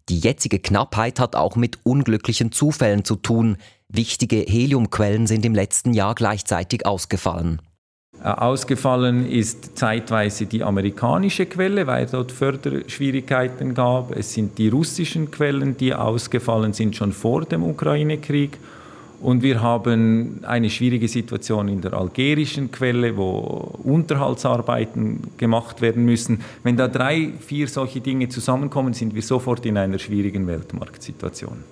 Die 0.09 0.21
jetzige 0.21 0.61
Knappheit 0.61 1.19
hat 1.19 1.35
auch 1.35 1.57
mit 1.57 1.79
unglücklichen 1.83 2.53
Zufällen 2.53 3.05
zu 3.05 3.17
tun. 3.17 3.57
Wichtige 3.89 4.37
Heliumquellen 4.37 5.27
sind 5.27 5.45
im 5.45 5.55
letzten 5.55 5.95
Jahr 5.95 6.15
gleichzeitig 6.15 6.87
ausgefallen. 6.87 7.61
Äh, 8.23 8.29
ausgefallen 8.29 9.29
ist 9.29 9.77
zeitweise 9.77 10.47
die 10.47 10.63
amerikanische 10.63 11.47
Quelle, 11.47 11.87
weil 11.87 12.07
dort 12.07 12.33
Förderschwierigkeiten 12.33 13.75
gab. 13.75 14.17
Es 14.17 14.33
sind 14.33 14.59
die 14.59 14.69
russischen 14.69 15.31
Quellen, 15.31 15.77
die 15.77 15.95
ausgefallen 15.95 16.73
sind 16.73 16.97
schon 16.97 17.13
vor 17.13 17.45
dem 17.45 17.65
Ukraine-Krieg. 17.65 18.59
Und 19.21 19.43
wir 19.43 19.63
haben 19.63 20.45
eine 20.45 20.71
schwierige 20.71 21.09
Situation 21.09 21.69
in 21.69 21.81
der 21.81 21.95
algerischen 21.95 22.71
Quelle, 22.71 23.17
wo 23.17 23.79
Unterhaltsarbeiten 23.83 25.33
gemacht 25.39 25.81
werden 25.81 26.05
müssen. 26.05 26.43
Wenn 26.63 26.77
da 26.77 26.89
drei, 26.89 27.33
vier 27.41 27.69
solche 27.69 28.01
Dinge 28.01 28.29
zusammenkommen, 28.29 28.95
sind 28.95 29.15
wir 29.15 29.23
sofort 29.23 29.65
in 29.65 29.79
einer 29.79 29.99
schwierigen 29.99 30.47
Weltmarktsituation. 30.47 31.65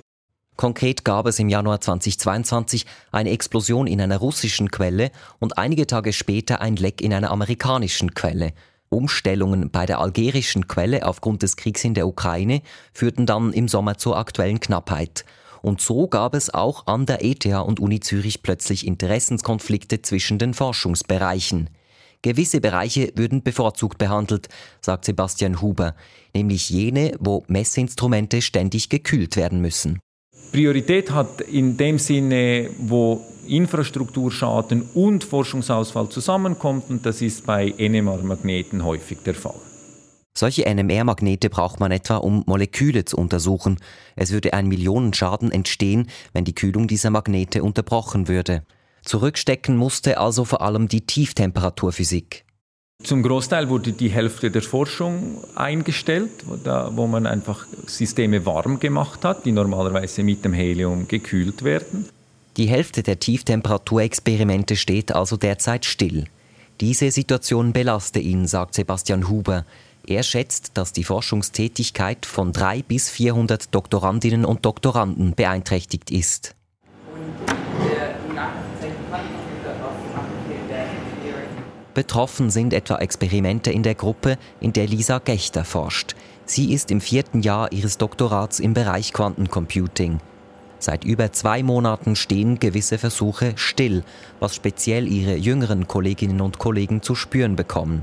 Konkret 0.56 1.04
gab 1.04 1.26
es 1.26 1.40
im 1.40 1.48
Januar 1.48 1.80
2022 1.80 2.86
eine 3.10 3.30
Explosion 3.30 3.88
in 3.88 4.00
einer 4.00 4.18
russischen 4.18 4.70
Quelle 4.70 5.10
und 5.40 5.58
einige 5.58 5.86
Tage 5.86 6.12
später 6.12 6.60
ein 6.60 6.76
Leck 6.76 7.00
in 7.00 7.12
einer 7.12 7.32
amerikanischen 7.32 8.14
Quelle. 8.14 8.52
Umstellungen 8.88 9.70
bei 9.70 9.86
der 9.86 9.98
algerischen 9.98 10.68
Quelle 10.68 11.04
aufgrund 11.06 11.42
des 11.42 11.56
Kriegs 11.56 11.82
in 11.82 11.94
der 11.94 12.06
Ukraine 12.06 12.62
führten 12.92 13.26
dann 13.26 13.52
im 13.52 13.66
Sommer 13.66 13.98
zur 13.98 14.16
aktuellen 14.16 14.60
Knappheit. 14.60 15.24
Und 15.64 15.80
so 15.80 16.08
gab 16.08 16.34
es 16.34 16.52
auch 16.52 16.86
an 16.86 17.06
der 17.06 17.24
ETH 17.24 17.46
und 17.46 17.80
Uni 17.80 17.98
Zürich 17.98 18.42
plötzlich 18.42 18.86
Interessenskonflikte 18.86 20.02
zwischen 20.02 20.38
den 20.38 20.52
Forschungsbereichen. 20.52 21.70
Gewisse 22.20 22.60
Bereiche 22.60 23.12
würden 23.16 23.42
bevorzugt 23.42 23.96
behandelt, 23.96 24.48
sagt 24.82 25.06
Sebastian 25.06 25.62
Huber, 25.62 25.94
nämlich 26.34 26.68
jene, 26.68 27.16
wo 27.18 27.44
Messinstrumente 27.48 28.42
ständig 28.42 28.90
gekühlt 28.90 29.36
werden 29.36 29.62
müssen. 29.62 30.00
Priorität 30.52 31.10
hat 31.12 31.40
in 31.40 31.78
dem 31.78 31.98
Sinne, 31.98 32.68
wo 32.78 33.24
Infrastrukturschaden 33.46 34.82
und 34.92 35.24
Forschungsausfall 35.24 36.10
zusammenkommt, 36.10 36.90
und 36.90 37.06
das 37.06 37.22
ist 37.22 37.46
bei 37.46 37.72
NMR-Magneten 37.78 38.84
häufig 38.84 39.20
der 39.24 39.34
Fall. 39.34 39.60
Solche 40.36 40.64
NMR-Magnete 40.66 41.48
braucht 41.48 41.78
man 41.78 41.92
etwa, 41.92 42.16
um 42.16 42.42
Moleküle 42.46 43.04
zu 43.04 43.16
untersuchen. 43.16 43.78
Es 44.16 44.32
würde 44.32 44.52
ein 44.52 44.66
Millionenschaden 44.66 45.52
entstehen, 45.52 46.08
wenn 46.32 46.44
die 46.44 46.56
Kühlung 46.56 46.88
dieser 46.88 47.10
Magnete 47.10 47.62
unterbrochen 47.62 48.26
würde. 48.26 48.64
Zurückstecken 49.04 49.76
musste 49.76 50.18
also 50.18 50.44
vor 50.44 50.60
allem 50.62 50.88
die 50.88 51.02
Tieftemperaturphysik. 51.02 52.44
Zum 53.02 53.22
Großteil 53.22 53.68
wurde 53.68 53.92
die 53.92 54.08
Hälfte 54.08 54.50
der 54.50 54.62
Forschung 54.62 55.44
eingestellt, 55.54 56.30
wo 56.46 57.06
man 57.06 57.26
einfach 57.26 57.66
Systeme 57.86 58.44
warm 58.44 58.80
gemacht 58.80 59.24
hat, 59.24 59.44
die 59.44 59.52
normalerweise 59.52 60.22
mit 60.22 60.44
dem 60.44 60.52
Helium 60.52 61.06
gekühlt 61.06 61.62
werden. 61.62 62.08
Die 62.56 62.66
Hälfte 62.66 63.02
der 63.02 63.20
Tieftemperaturexperimente 63.20 64.74
steht 64.76 65.12
also 65.12 65.36
derzeit 65.36 65.84
still. 65.84 66.24
Diese 66.80 67.10
Situation 67.10 67.72
belaste 67.72 68.20
ihn, 68.20 68.46
sagt 68.46 68.74
Sebastian 68.74 69.28
Huber. 69.28 69.64
Er 70.06 70.22
schätzt, 70.22 70.72
dass 70.74 70.92
die 70.92 71.04
Forschungstätigkeit 71.04 72.26
von 72.26 72.52
300 72.52 72.88
bis 72.88 73.08
400 73.08 73.74
Doktorandinnen 73.74 74.44
und 74.44 74.66
Doktoranden 74.66 75.34
beeinträchtigt 75.34 76.10
ist. 76.10 76.54
Betroffen 81.94 82.50
sind 82.50 82.74
etwa 82.74 82.96
Experimente 82.96 83.70
in 83.70 83.82
der 83.82 83.94
Gruppe, 83.94 84.36
in 84.60 84.72
der 84.72 84.86
Lisa 84.86 85.20
Gechter 85.20 85.64
forscht. 85.64 86.16
Sie 86.44 86.72
ist 86.74 86.90
im 86.90 87.00
vierten 87.00 87.40
Jahr 87.40 87.72
ihres 87.72 87.96
Doktorats 87.96 88.60
im 88.60 88.74
Bereich 88.74 89.12
Quantencomputing. 89.12 90.18
Seit 90.80 91.04
über 91.04 91.32
zwei 91.32 91.62
Monaten 91.62 92.16
stehen 92.16 92.58
gewisse 92.58 92.98
Versuche 92.98 93.52
still, 93.56 94.04
was 94.40 94.54
speziell 94.54 95.08
ihre 95.08 95.36
jüngeren 95.36 95.88
Kolleginnen 95.88 96.42
und 96.42 96.58
Kollegen 96.58 97.00
zu 97.00 97.14
spüren 97.14 97.56
bekommen. 97.56 98.02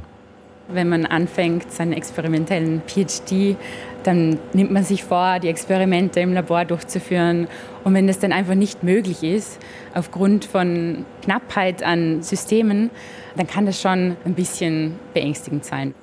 Wenn 0.74 0.90
man 0.90 1.06
anfängt, 1.06 1.72
seinen 1.72 1.94
experimentellen 1.94 2.82
PhD, 2.88 3.56
dann 4.04 4.40
nimmt 4.54 4.72
man 4.72 4.84
sich 4.84 5.04
vor, 5.04 5.40
die 5.40 5.48
Experimente 5.48 6.20
im 6.20 6.34
Labor 6.34 6.66
durchzuführen. 6.66 7.48
Und 7.84 7.94
wenn 7.94 8.08
das 8.08 8.20
dann 8.20 8.32
einfach 8.32 8.56
nicht 8.56 8.84
möglich 8.84 9.24
ist, 9.24 9.60
aufgrund 9.94 10.46
von 10.46 11.06
Knappheit 11.24 11.84
an 11.84 12.24
Systemen, 12.24 12.90
dann 13.36 13.48
kann 13.48 13.66
das 13.66 13.82
schon 13.82 14.18
ein 14.26 14.34
bisschen 14.34 15.00
beängstigend 15.14 15.66
sein. 15.66 15.94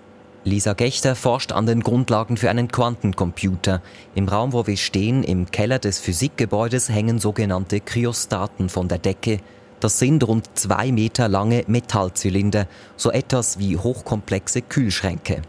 Lisa 0.44 0.72
Gechter 0.72 1.14
forscht 1.14 1.52
an 1.52 1.66
den 1.66 1.82
Grundlagen 1.82 2.36
für 2.36 2.48
einen 2.48 2.68
Quantencomputer. 2.68 3.82
Im 4.14 4.28
Raum, 4.28 4.52
wo 4.52 4.66
wir 4.66 4.76
stehen, 4.76 5.22
im 5.22 5.50
Keller 5.50 5.78
des 5.78 5.98
Physikgebäudes, 5.98 6.88
hängen 6.88 7.18
sogenannte 7.18 7.80
Kryostaten 7.80 8.68
von 8.68 8.88
der 8.88 8.98
Decke. 8.98 9.40
Das 9.80 9.98
sind 9.98 10.26
rund 10.26 10.48
zwei 10.54 10.90
Meter 10.90 11.28
lange 11.28 11.64
Metallzylinder, 11.66 12.66
so 12.96 13.10
etwas 13.10 13.58
wie 13.58 13.76
hochkomplexe 13.76 14.62
Kühlschränke. 14.62 15.42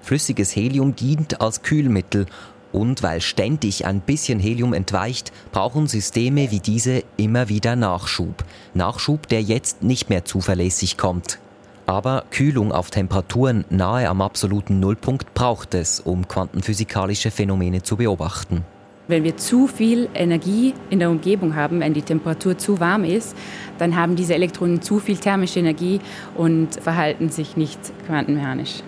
Flüssiges 0.00 0.54
Helium 0.54 0.96
dient 0.96 1.40
als 1.40 1.62
Kühlmittel 1.62 2.26
und 2.72 3.02
weil 3.02 3.20
ständig 3.20 3.86
ein 3.86 4.00
bisschen 4.00 4.38
Helium 4.38 4.72
entweicht, 4.72 5.32
brauchen 5.52 5.86
Systeme 5.86 6.50
wie 6.50 6.60
diese 6.60 7.02
immer 7.16 7.48
wieder 7.48 7.76
Nachschub. 7.76 8.44
Nachschub, 8.74 9.28
der 9.28 9.42
jetzt 9.42 9.82
nicht 9.82 10.10
mehr 10.10 10.24
zuverlässig 10.24 10.96
kommt. 10.96 11.38
Aber 11.86 12.24
Kühlung 12.30 12.72
auf 12.72 12.90
Temperaturen 12.90 13.64
nahe 13.70 14.08
am 14.08 14.20
absoluten 14.20 14.80
Nullpunkt 14.80 15.34
braucht 15.34 15.74
es, 15.74 16.00
um 16.00 16.26
quantenphysikalische 16.26 17.30
Phänomene 17.30 17.82
zu 17.82 17.96
beobachten. 17.96 18.64
Wenn 19.08 19.22
wir 19.22 19.36
zu 19.36 19.68
viel 19.68 20.08
Energie 20.14 20.74
in 20.90 20.98
der 20.98 21.10
Umgebung 21.10 21.54
haben, 21.54 21.78
wenn 21.78 21.94
die 21.94 22.02
Temperatur 22.02 22.58
zu 22.58 22.80
warm 22.80 23.04
ist, 23.04 23.36
dann 23.78 23.96
haben 23.96 24.16
diese 24.16 24.34
Elektronen 24.34 24.82
zu 24.82 24.98
viel 24.98 25.16
thermische 25.16 25.58
Energie 25.58 26.00
und 26.36 26.74
verhalten 26.74 27.30
sich 27.30 27.56
nicht 27.56 27.78
quantenmechanisch. 28.06 28.82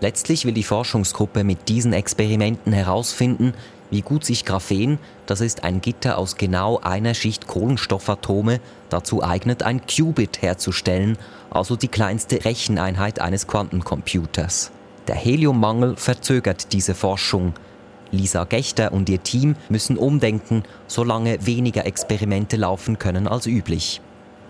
Letztlich 0.00 0.44
will 0.44 0.52
die 0.52 0.62
Forschungsgruppe 0.62 1.42
mit 1.42 1.68
diesen 1.68 1.92
Experimenten 1.92 2.72
herausfinden, 2.72 3.54
wie 3.90 4.02
gut 4.02 4.24
sich 4.24 4.44
Graphen, 4.44 4.98
das 5.26 5.40
ist 5.40 5.64
ein 5.64 5.80
Gitter 5.80 6.18
aus 6.18 6.36
genau 6.36 6.80
einer 6.80 7.14
Schicht 7.14 7.46
Kohlenstoffatome, 7.46 8.60
dazu 8.88 9.22
eignet, 9.22 9.62
ein 9.62 9.80
Qubit 9.86 10.42
herzustellen, 10.42 11.16
also 11.50 11.76
die 11.76 11.88
kleinste 11.88 12.44
Recheneinheit 12.44 13.20
eines 13.20 13.46
Quantencomputers. 13.46 14.72
Der 15.08 15.14
Heliummangel 15.14 15.96
verzögert 15.96 16.72
diese 16.72 16.94
Forschung. 16.94 17.54
Lisa 18.10 18.44
Gechter 18.44 18.92
und 18.92 19.08
ihr 19.08 19.22
Team 19.22 19.56
müssen 19.68 19.96
umdenken, 19.96 20.64
solange 20.86 21.46
weniger 21.46 21.86
Experimente 21.86 22.56
laufen 22.56 22.98
können 22.98 23.28
als 23.28 23.46
üblich. 23.46 24.00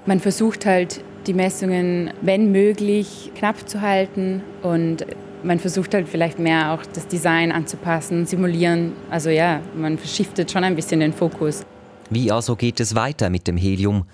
Man 0.09 0.21
versucht 0.21 0.66
halt, 0.66 1.03
die 1.27 1.35
Messungen, 1.35 2.12
wenn 2.23 2.53
möglich, 2.53 3.33
knapp 3.35 3.69
zu 3.69 3.81
halten 3.81 4.40
und 4.62 5.05
man 5.42 5.59
versucht 5.59 5.95
halt 5.95 6.09
vielleicht 6.09 6.38
mehr 6.38 6.73
auch 6.73 6.87
das 6.87 7.09
Design 7.09 7.51
anzupassen, 7.51 8.25
simulieren. 8.25 8.92
Also 9.11 9.31
ja, 9.31 9.61
man 9.77 9.99
verschiftet 9.99 10.53
schon 10.53 10.62
ein 10.62 10.77
bisschen 10.77 11.01
den 11.01 11.12
Fokus. 11.12 11.64
Wie 12.09 12.31
also 12.31 12.55
geht 12.55 12.79
es 12.79 12.95
weiter 12.95 13.31
mit 13.31 13.49
dem 13.49 13.57
Helium? 13.57 14.05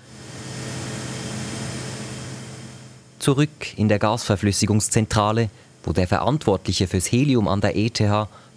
Zurück 3.19 3.77
in 3.77 3.87
der 3.87 3.99
Gasverflüssigungszentrale, 3.99 5.51
wo 5.83 5.93
der 5.93 6.07
Verantwortliche 6.07 6.87
fürs 6.87 7.11
Helium 7.11 7.47
an 7.47 7.61
der 7.61 7.77
ETH, 7.77 8.01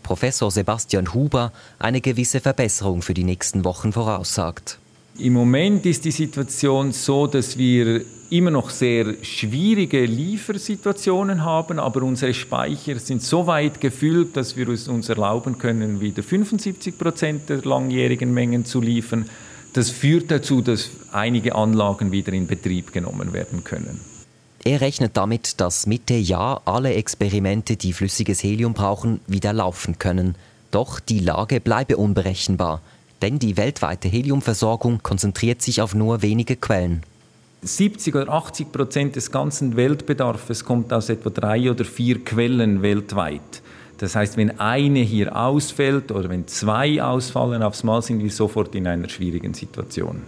Professor 0.02 0.50
Sebastian 0.50 1.12
Huber, 1.12 1.52
eine 1.78 2.00
gewisse 2.00 2.40
Verbesserung 2.40 3.02
für 3.02 3.12
die 3.12 3.24
nächsten 3.24 3.64
Wochen 3.66 3.92
voraussagt. 3.92 4.78
Im 5.18 5.32
Moment 5.32 5.86
ist 5.86 6.04
die 6.04 6.10
Situation 6.10 6.92
so, 6.92 7.26
dass 7.26 7.56
wir 7.56 8.02
immer 8.28 8.50
noch 8.50 8.68
sehr 8.68 9.14
schwierige 9.22 10.04
Liefersituationen 10.04 11.42
haben, 11.42 11.78
aber 11.78 12.02
unsere 12.02 12.34
Speicher 12.34 12.98
sind 12.98 13.22
so 13.22 13.46
weit 13.46 13.80
gefüllt, 13.80 14.36
dass 14.36 14.56
wir 14.56 14.68
es 14.68 14.88
uns 14.88 15.08
erlauben 15.08 15.56
können, 15.56 16.00
wieder 16.00 16.22
75 16.22 16.98
Prozent 16.98 17.48
der 17.48 17.62
langjährigen 17.62 18.34
Mengen 18.34 18.66
zu 18.66 18.82
liefern. 18.82 19.30
Das 19.72 19.90
führt 19.90 20.30
dazu, 20.30 20.60
dass 20.60 20.90
einige 21.12 21.54
Anlagen 21.54 22.12
wieder 22.12 22.32
in 22.34 22.46
Betrieb 22.46 22.92
genommen 22.92 23.32
werden 23.32 23.64
können. 23.64 24.00
Er 24.64 24.80
rechnet 24.82 25.16
damit, 25.16 25.60
dass 25.60 25.86
Mitte 25.86 26.14
Jahr 26.14 26.62
alle 26.66 26.92
Experimente, 26.94 27.76
die 27.76 27.92
flüssiges 27.94 28.42
Helium 28.42 28.74
brauchen, 28.74 29.20
wieder 29.26 29.52
laufen 29.52 29.98
können. 29.98 30.34
Doch 30.72 31.00
die 31.00 31.20
Lage 31.20 31.60
bleibe 31.60 31.96
unberechenbar 31.96 32.82
denn 33.22 33.38
die 33.38 33.56
weltweite 33.56 34.08
Heliumversorgung 34.08 35.02
konzentriert 35.02 35.62
sich 35.62 35.80
auf 35.80 35.94
nur 35.94 36.22
wenige 36.22 36.56
Quellen. 36.56 37.02
70 37.62 38.14
oder 38.14 38.32
80 38.32 38.72
Prozent 38.72 39.16
des 39.16 39.30
ganzen 39.32 39.76
Weltbedarfs 39.76 40.64
kommt 40.64 40.92
aus 40.92 41.08
etwa 41.08 41.30
drei 41.30 41.70
oder 41.70 41.84
vier 41.84 42.22
Quellen 42.24 42.82
weltweit. 42.82 43.62
Das 43.98 44.14
heißt, 44.14 44.36
wenn 44.36 44.60
eine 44.60 45.00
hier 45.00 45.34
ausfällt 45.34 46.12
oder 46.12 46.28
wenn 46.28 46.46
zwei 46.46 47.02
ausfallen 47.02 47.62
aufs 47.62 47.82
Mal, 47.82 48.02
sind 48.02 48.22
wir 48.22 48.30
sofort 48.30 48.74
in 48.74 48.86
einer 48.86 49.08
schwierigen 49.08 49.54
Situation. 49.54 50.22